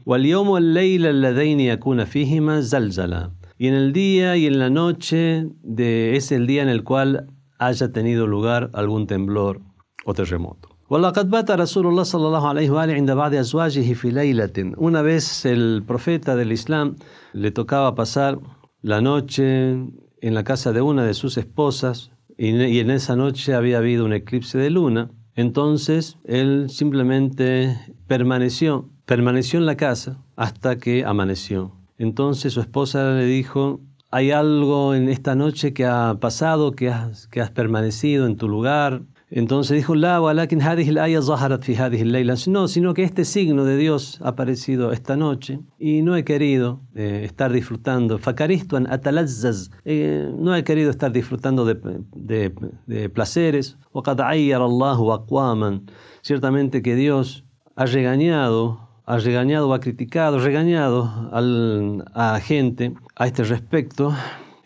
Y 3.56 3.68
en 3.68 3.74
el 3.74 3.92
día 3.92 4.36
y 4.36 4.46
en 4.46 4.58
la 4.58 4.68
noche 4.68 5.46
de, 5.62 6.16
es 6.16 6.32
el 6.32 6.46
día 6.46 6.62
en 6.62 6.68
el 6.68 6.82
cual 6.82 7.28
haya 7.58 7.92
tenido 7.92 8.26
lugar 8.26 8.70
algún 8.72 9.06
temblor 9.06 9.60
o 10.04 10.14
terremoto. 10.14 10.70
Una 14.76 15.02
vez 15.02 15.46
el 15.46 15.82
profeta 15.86 16.36
del 16.36 16.52
Islam 16.52 16.96
le 17.32 17.50
tocaba 17.52 17.94
pasar 17.94 18.38
la 18.82 19.00
noche 19.00 19.70
en 19.70 20.34
la 20.34 20.44
casa 20.44 20.72
de 20.72 20.82
una 20.82 21.04
de 21.04 21.14
sus 21.14 21.38
esposas 21.38 22.10
y 22.36 22.78
en 22.80 22.90
esa 22.90 23.16
noche 23.16 23.54
había 23.54 23.78
habido 23.78 24.04
un 24.04 24.12
eclipse 24.12 24.58
de 24.58 24.70
luna. 24.70 25.10
Entonces 25.36 26.16
él 26.24 26.66
simplemente 26.70 27.78
permaneció, 28.06 28.88
permaneció 29.04 29.58
en 29.58 29.66
la 29.66 29.76
casa 29.76 30.22
hasta 30.36 30.78
que 30.78 31.04
amaneció. 31.04 31.72
Entonces 31.98 32.52
su 32.52 32.60
esposa 32.60 33.12
le 33.14 33.26
dijo, 33.26 33.80
hay 34.10 34.30
algo 34.30 34.94
en 34.94 35.08
esta 35.08 35.34
noche 35.34 35.72
que 35.72 35.86
ha 35.86 36.18
pasado, 36.20 36.72
que 36.72 36.88
has, 36.88 37.26
que 37.28 37.40
has 37.40 37.50
permanecido 37.50 38.26
en 38.26 38.36
tu 38.36 38.48
lugar, 38.48 39.02
entonces 39.36 39.76
dijo, 39.76 39.96
La, 39.96 40.20
No, 42.46 42.68
sino 42.68 42.94
que 42.94 43.02
este 43.02 43.24
signo 43.24 43.64
de 43.64 43.76
Dios 43.76 44.20
ha 44.22 44.28
aparecido 44.28 44.92
esta 44.92 45.16
noche 45.16 45.58
y 45.76 46.02
no 46.02 46.14
he 46.14 46.22
querido 46.22 46.82
eh, 46.94 47.22
estar 47.24 47.52
disfrutando. 47.52 48.20
Eh, 49.84 50.32
no 50.38 50.54
he 50.54 50.62
querido 50.62 50.88
estar 50.88 51.10
disfrutando 51.10 51.64
de, 51.64 51.74
de, 52.14 52.54
de 52.86 53.08
placeres. 53.08 53.76
Ciertamente 56.22 56.80
que 56.82 56.94
Dios 56.94 57.44
ha 57.74 57.86
regañado 57.86 58.84
ha 59.06 59.18
regañado 59.18 59.74
ha 59.74 59.80
criticado, 59.80 60.38
regañado 60.38 61.28
al, 61.32 62.04
a 62.14 62.40
gente 62.40 62.94
a 63.16 63.26
este 63.26 63.42
respecto 63.42 64.14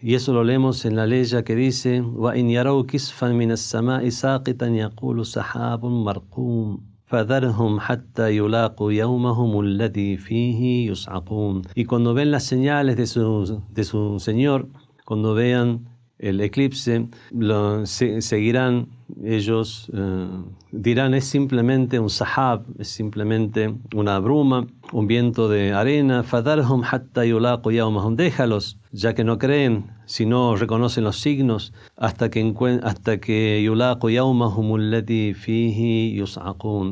y 0.02 0.16
eso 0.16 0.34
lo 0.34 0.44
leemos 0.44 0.84
en 0.84 0.98
la 0.98 1.08
ley 1.08 1.24
que 1.46 1.56
dice, 1.56 2.02
وَإِنْ 2.02 2.50
يَرَوْا 2.50 2.84
كِسْفًا 2.84 3.32
مِنَ 3.32 3.52
السَّمَاءِ 3.52 4.10
سَاقِطًا 4.10 4.68
يَقُولُ 4.68 5.26
سَحَابٌ 5.26 5.86
مَرْقُومٌ 5.86 6.82
فَذَرْهُمْ 7.06 7.80
حَتَّى 7.80 8.36
يُلَاقُوا 8.38 8.92
يَوْمَهُمُ 8.92 9.60
الَّذِي 9.60 10.18
فِيهِ 10.18 10.92
يُسْعَقُونَ 10.92 11.62
Y 11.76 11.86
cuando 11.86 12.13
ven 12.13 12.32
las 12.32 12.44
señales 12.44 12.98
de 12.98 13.08
su, 13.08 13.62
de 13.70 13.84
su 13.86 14.20
Señor, 14.20 14.68
cuando 15.06 15.34
vean 15.34 15.88
el 16.20 16.42
eclipse, 16.42 17.08
lo, 17.32 17.86
se, 17.86 18.22
seguirán 18.22 18.88
ellos, 19.25 19.90
eh, 19.94 20.29
dirán 20.73 21.14
es 21.14 21.25
simplemente 21.25 21.99
un 21.99 22.11
sahab, 22.11 22.64
es 22.79 22.88
simplemente 22.88 23.75
una 23.94 24.18
bruma, 24.18 24.66
un 24.92 25.07
viento 25.07 25.49
de 25.49 25.73
arena, 25.73 26.23
fadarhum 26.23 26.83
hatta 26.85 27.25
yulaqu 27.25 27.71
déjalos, 28.16 28.79
ya 28.92 29.14
que 29.14 29.25
no 29.25 29.38
creen, 29.38 29.90
si 30.07 30.27
no 30.27 30.57
reconocen 30.57 31.05
los 31.05 31.21
signos, 31.21 31.73
hasta 31.97 32.31
que, 32.31 32.81
hasta 32.83 33.18
que 33.18 33.62
yulaqu 33.62 34.11
yawmahum 34.11 34.75
allati 34.75 35.35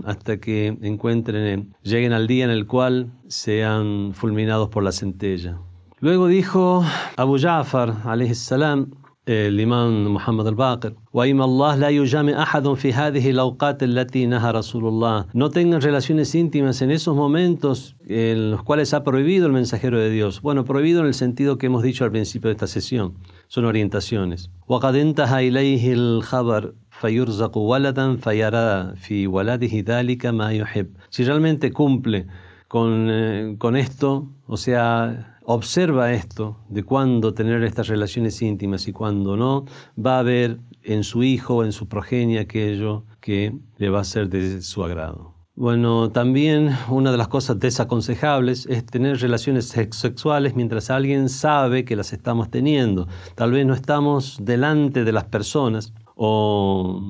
hasta 0.05 0.37
que 0.38 0.79
encuentren, 0.83 1.74
lleguen 1.83 2.12
al 2.12 2.26
día 2.26 2.44
en 2.44 2.50
el 2.50 2.66
cual 2.66 3.12
sean 3.29 4.12
fulminados 4.14 4.68
por 4.68 4.83
la 4.83 4.92
centella. 4.92 5.59
Luego 6.00 6.26
dijo 6.26 6.85
Abu 7.16 7.38
Ja'far, 7.38 8.02
alayhi 8.05 8.35
salam, 8.35 8.90
الإمام 9.28 10.13
محمد 10.13 10.47
الباقر 10.47 10.93
وإما 11.13 11.45
الله 11.45 11.76
لا 11.76 11.89
يجامع 11.89 12.43
أحد 12.43 12.74
في 12.74 12.93
هذه 12.93 13.30
الأوقات 13.30 13.84
التي 13.84 14.26
نهى 14.26 14.52
رسول 14.52 14.88
الله 14.88 15.26
no 15.34 15.50
tengan 15.50 15.82
relaciones 15.82 16.34
íntimas 16.36 16.82
en 16.82 16.89
esos 16.89 17.15
momentos 17.15 17.95
en 18.08 18.52
los 18.52 18.63
cuales 18.63 18.93
ha 18.93 19.04
prohibido 19.04 19.45
el 19.45 19.54
mensajero 19.54 20.00
de 20.00 20.10
Dios 20.10 20.41
bueno 20.41 20.65
prohibido 20.65 21.02
en 21.02 21.08
el 21.08 21.13
sentido 21.13 21.58
que 21.58 21.67
hemos 21.67 21.84
dicho 21.84 22.04
al 22.04 22.12
principio 22.12 22.47
de 22.50 22.54
esta 22.54 22.67
sesión 22.67 23.13
son 23.47 23.65
orientaciones 23.65 24.50
وقد 24.67 24.95
انتهى 24.95 25.47
إليه 25.47 25.93
الخبر 25.93 26.74
فيرزق 26.89 27.58
ولدا 27.58 28.15
فيرى 28.15 28.95
في 28.95 29.28
ولده 29.28 29.84
ذلك 29.88 30.26
ما 30.26 30.52
يحب 30.52 30.88
si 31.10 31.24
realmente 31.24 31.71
cumple 31.71 32.26
con, 32.67 33.08
eh, 33.10 33.56
con 33.60 33.76
esto 33.76 34.28
o 34.47 34.58
sea 34.58 35.35
observa 35.48 36.12
esto 36.12 36.56
de 36.68 36.82
cuándo 36.82 37.32
tener 37.32 37.62
estas 37.62 37.87
relaciones 37.87 38.42
íntimas 38.42 38.88
y 38.88 38.92
cuándo 38.92 39.37
no, 39.37 39.64
va 39.96 40.18
a 40.18 40.22
ver 40.22 40.59
en 40.82 41.04
su 41.04 41.22
hijo 41.22 41.56
o 41.56 41.64
en 41.64 41.70
su 41.70 41.88
progenie 41.88 42.40
aquello 42.40 43.04
que 43.20 43.56
le 43.78 43.88
va 43.88 44.00
a 44.00 44.04
ser 44.04 44.28
de 44.28 44.61
su 44.61 44.82
agrado. 44.82 45.35
Bueno, 45.54 46.11
también 46.11 46.76
una 46.90 47.12
de 47.12 47.16
las 47.16 47.28
cosas 47.28 47.61
desaconsejables 47.61 48.66
es 48.66 48.85
tener 48.85 49.18
relaciones 49.20 49.68
sexuales 49.90 50.56
mientras 50.56 50.90
alguien 50.90 51.28
sabe 51.28 51.85
que 51.85 51.96
las 51.96 52.12
estamos 52.12 52.50
teniendo. 52.50 53.06
Tal 53.37 53.52
vez 53.52 53.64
no 53.64 53.72
estamos 53.72 54.38
delante 54.42 55.04
de 55.04 55.12
las 55.12 55.24
personas 55.24 55.94
o 56.16 57.00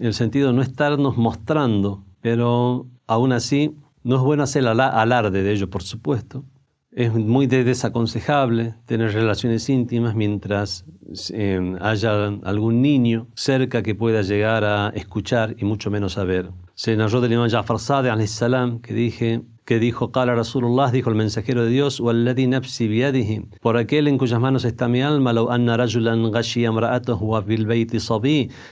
en 0.00 0.06
el 0.06 0.14
sentido 0.14 0.48
de 0.48 0.54
no 0.54 0.62
estarnos 0.62 1.18
mostrando, 1.18 2.02
pero 2.22 2.86
aún 3.06 3.32
así 3.32 3.76
no 4.02 4.16
es 4.16 4.22
bueno 4.22 4.42
hacer 4.42 4.66
alarde 4.66 5.42
de 5.42 5.52
ello, 5.52 5.70
por 5.70 5.82
supuesto, 5.82 6.44
es 6.94 7.12
muy 7.12 7.46
desaconsejable 7.46 8.74
tener 8.86 9.12
relaciones 9.12 9.68
íntimas 9.68 10.14
mientras 10.14 10.84
eh, 11.32 11.76
haya 11.80 12.26
algún 12.44 12.82
niño 12.82 13.26
cerca 13.34 13.82
que 13.82 13.94
pueda 13.94 14.22
llegar 14.22 14.64
a 14.64 14.90
escuchar 14.94 15.56
y 15.58 15.64
mucho 15.64 15.90
menos 15.90 16.18
a 16.18 16.24
ver. 16.24 16.50
Se 16.74 16.96
narró 16.96 17.20
del 17.20 17.32
imam 17.32 17.48
Ja'far 17.48 17.78
salam 17.78 18.80
que 18.80 18.94
dije, 18.94 19.42
que 19.64 19.78
dijo, 19.78 20.12
Qala 20.12 20.34
Rasulullah, 20.34 20.90
dijo 20.90 21.08
el 21.08 21.16
mensajero 21.16 21.64
de 21.64 21.70
Dios, 21.70 22.02
por 23.60 23.76
aquel 23.78 24.08
en 24.08 24.18
cuyas 24.18 24.38
manos 24.38 24.64
está 24.64 24.88
mi 24.88 25.00
alma, 25.00 25.32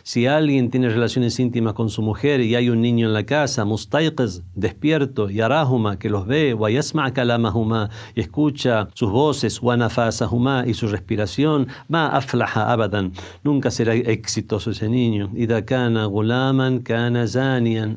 si 0.03 0.27
alguien 0.27 0.71
tiene 0.71 0.89
relaciones 0.91 1.41
íntimas 1.41 1.73
con 1.73 1.89
su 1.89 2.03
mujer 2.03 2.41
y 2.41 2.55
hay 2.55 2.69
un 2.69 2.83
niño 2.83 3.07
en 3.07 3.15
la 3.15 3.25
casa, 3.25 3.65
mustayqiz, 3.65 4.43
despierto, 4.55 5.31
y 5.31 5.41
arahuma, 5.41 5.99
que 5.99 6.11
los 6.11 6.27
ve, 6.27 6.55
yasma 6.71 7.13
kalamahuma, 7.13 7.89
y 8.15 8.21
escucha 8.21 8.89
sus 8.93 9.11
voces, 9.11 9.63
wa 9.63 9.77
nafasahuma, 9.77 10.65
y 10.67 10.75
su 10.75 10.89
respiración, 10.89 11.69
ma 11.89 12.09
aflaha 12.09 12.71
abadan, 12.71 13.13
nunca 13.43 13.71
será 13.71 13.95
exitoso 13.95 14.73
ese 14.73 14.91
niño, 14.91 15.31
ida 15.35 15.65
kana 15.65 16.05
gulaman 16.05 16.81
kana 16.81 17.27
zanian, 17.27 17.97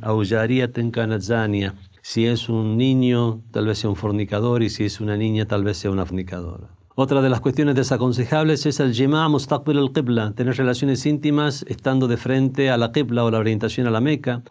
kana 0.91 1.19
zania. 1.19 1.73
Si 2.07 2.27
es 2.27 2.49
un 2.49 2.77
niño, 2.77 3.41
tal 3.49 3.65
vez 3.65 3.79
sea 3.79 3.89
un 3.89 3.95
fornicador, 3.95 4.61
y 4.61 4.69
si 4.69 4.83
es 4.83 5.01
una 5.01 5.17
niña, 5.17 5.47
tal 5.47 5.63
vez 5.63 5.77
sea 5.77 5.89
una 5.89 6.05
fornicadora. 6.05 6.69
Otra 6.93 7.19
de 7.23 7.29
las 7.29 7.41
cuestiones 7.41 7.73
desaconsejables 7.73 8.67
es 8.67 8.79
el 8.79 8.93
jima 8.93 9.27
mustaqbil 9.27 9.79
al-qibla, 9.79 10.31
tener 10.33 10.55
relaciones 10.55 11.03
íntimas 11.07 11.65
estando 11.67 12.07
de 12.07 12.17
frente 12.17 12.69
a 12.69 12.77
la 12.77 12.91
qibla 12.91 13.25
o 13.25 13.31
la 13.31 13.39
orientación 13.39 13.87
a 13.87 13.89
la 13.89 14.01
Meca. 14.01 14.43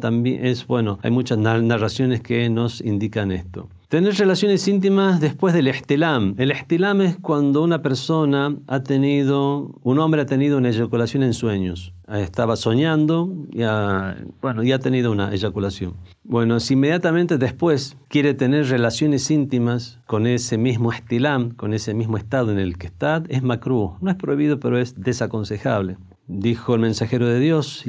También 0.00 0.46
es 0.46 0.66
bueno, 0.66 0.98
hay 1.02 1.10
muchas 1.10 1.36
narraciones 1.36 2.22
que 2.22 2.48
nos 2.48 2.80
indican 2.80 3.32
esto. 3.32 3.68
Tener 3.92 4.14
relaciones 4.14 4.66
íntimas 4.68 5.20
después 5.20 5.52
del 5.52 5.68
estilam. 5.68 6.34
El 6.38 6.50
estilam 6.50 7.02
es 7.02 7.18
cuando 7.18 7.62
una 7.62 7.82
persona 7.82 8.56
ha 8.66 8.82
tenido, 8.82 9.78
un 9.82 9.98
hombre 9.98 10.22
ha 10.22 10.24
tenido 10.24 10.56
una 10.56 10.70
eyaculación 10.70 11.22
en 11.22 11.34
sueños. 11.34 11.92
Estaba 12.08 12.56
soñando 12.56 13.30
y 13.50 13.64
ha, 13.64 14.16
bueno, 14.40 14.62
y 14.62 14.72
ha 14.72 14.78
tenido 14.78 15.12
una 15.12 15.30
eyaculación. 15.30 15.92
Bueno, 16.24 16.58
si 16.58 16.72
inmediatamente 16.72 17.36
después 17.36 17.98
quiere 18.08 18.32
tener 18.32 18.66
relaciones 18.70 19.30
íntimas 19.30 20.00
con 20.06 20.26
ese 20.26 20.56
mismo 20.56 20.90
estilam, 20.90 21.50
con 21.50 21.74
ese 21.74 21.92
mismo 21.92 22.16
estado 22.16 22.50
en 22.50 22.58
el 22.58 22.78
que 22.78 22.86
está, 22.86 23.22
es 23.28 23.42
macrú. 23.42 23.98
No 24.00 24.10
es 24.10 24.16
prohibido, 24.16 24.58
pero 24.58 24.78
es 24.78 24.98
desaconsejable. 24.98 25.98
Dijo 26.28 26.74
el 26.74 26.80
mensajero 26.80 27.26
de 27.26 27.40
Dios, 27.40 27.82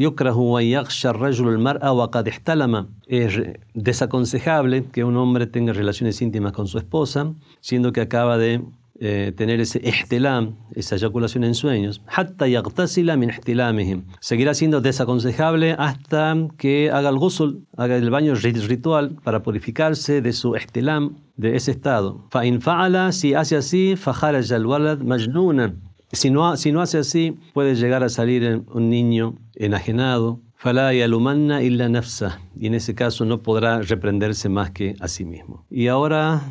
es 3.05 3.39
desaconsejable 3.73 4.85
que 4.85 5.03
un 5.03 5.17
hombre 5.17 5.45
tenga 5.47 5.71
relaciones 5.71 6.21
íntimas 6.21 6.51
con 6.51 6.67
su 6.67 6.77
esposa, 6.77 7.33
siendo 7.61 7.93
que 7.93 8.01
acaba 8.01 8.37
de 8.37 8.61
eh, 8.99 9.33
tener 9.35 9.59
ese 9.59 9.81
estelam, 9.87 10.55
esa 10.75 10.95
eyaculación 10.95 11.43
en 11.43 11.55
sueños. 11.55 12.01
Seguirá 14.19 14.53
siendo 14.53 14.81
desaconsejable 14.81 15.75
hasta 15.77 16.35
que 16.57 16.89
haga 16.91 17.09
el 17.09 17.17
ghusl, 17.17 17.65
haga 17.75 17.97
el 17.97 18.09
baño 18.09 18.33
ritual 18.35 19.17
para 19.23 19.43
purificarse 19.43 20.21
de 20.21 20.31
su 20.31 20.55
estelam, 20.55 21.17
de 21.37 21.55
ese 21.55 21.71
estado. 21.71 22.29
si 23.11 23.33
hace 23.33 23.57
así, 23.57 23.95
si 26.13 26.29
no, 26.29 26.55
si 26.57 26.71
no 26.71 26.81
hace 26.81 26.99
así, 26.99 27.37
puede 27.53 27.75
llegar 27.75 28.03
a 28.03 28.09
salir 28.09 28.63
un 28.71 28.89
niño 28.89 29.35
enajenado, 29.55 30.39
y 30.65 31.01
alumanna 31.01 31.61
illa 31.61 31.89
nafsa, 31.89 32.39
y 32.55 32.67
en 32.67 32.73
ese 32.75 32.95
caso 32.95 33.25
no 33.25 33.41
podrá 33.41 33.81
reprenderse 33.81 34.47
más 34.47 34.71
que 34.71 34.95
a 35.01 35.09
sí 35.09 35.25
mismo. 35.25 35.65
Y 35.69 35.87
ahora 35.87 36.41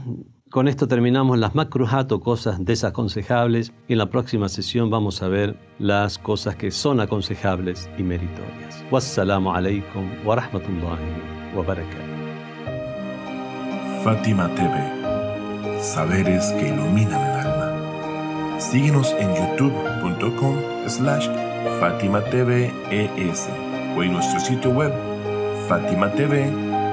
con 0.50 0.68
esto 0.68 0.86
terminamos 0.86 1.38
las 1.38 1.54
makruhat 1.54 2.12
o 2.12 2.20
cosas 2.20 2.62
desaconsejables 2.62 3.72
y 3.88 3.94
en 3.94 3.98
la 3.98 4.10
próxima 4.10 4.50
sesión 4.50 4.90
vamos 4.90 5.22
a 5.22 5.28
ver 5.28 5.56
las 5.78 6.18
cosas 6.18 6.56
que 6.56 6.70
son 6.70 7.00
aconsejables 7.00 7.88
y 7.96 8.02
meritorias. 8.02 8.84
Wassalamu 8.90 9.50
alaikum 9.50 10.10
wa 10.26 10.36
rahmatullahi 10.36 11.56
wa 11.56 11.62
barakatuh. 11.62 12.12
Fátima 14.04 14.46
TV, 14.54 15.80
saberes 15.80 16.52
que 16.60 16.68
iluminan 16.68 17.18
el 17.18 17.40
alma. 17.40 17.51
Síguenos 18.70 19.12
en 19.18 19.34
youtube.com 19.34 20.56
slash 20.86 21.28
Fátima 21.80 22.22
TV 22.24 22.72
o 23.96 24.02
en 24.02 24.12
nuestro 24.12 24.38
sitio 24.40 24.70
web 24.70 24.92
fatimatv.es. 25.68 26.92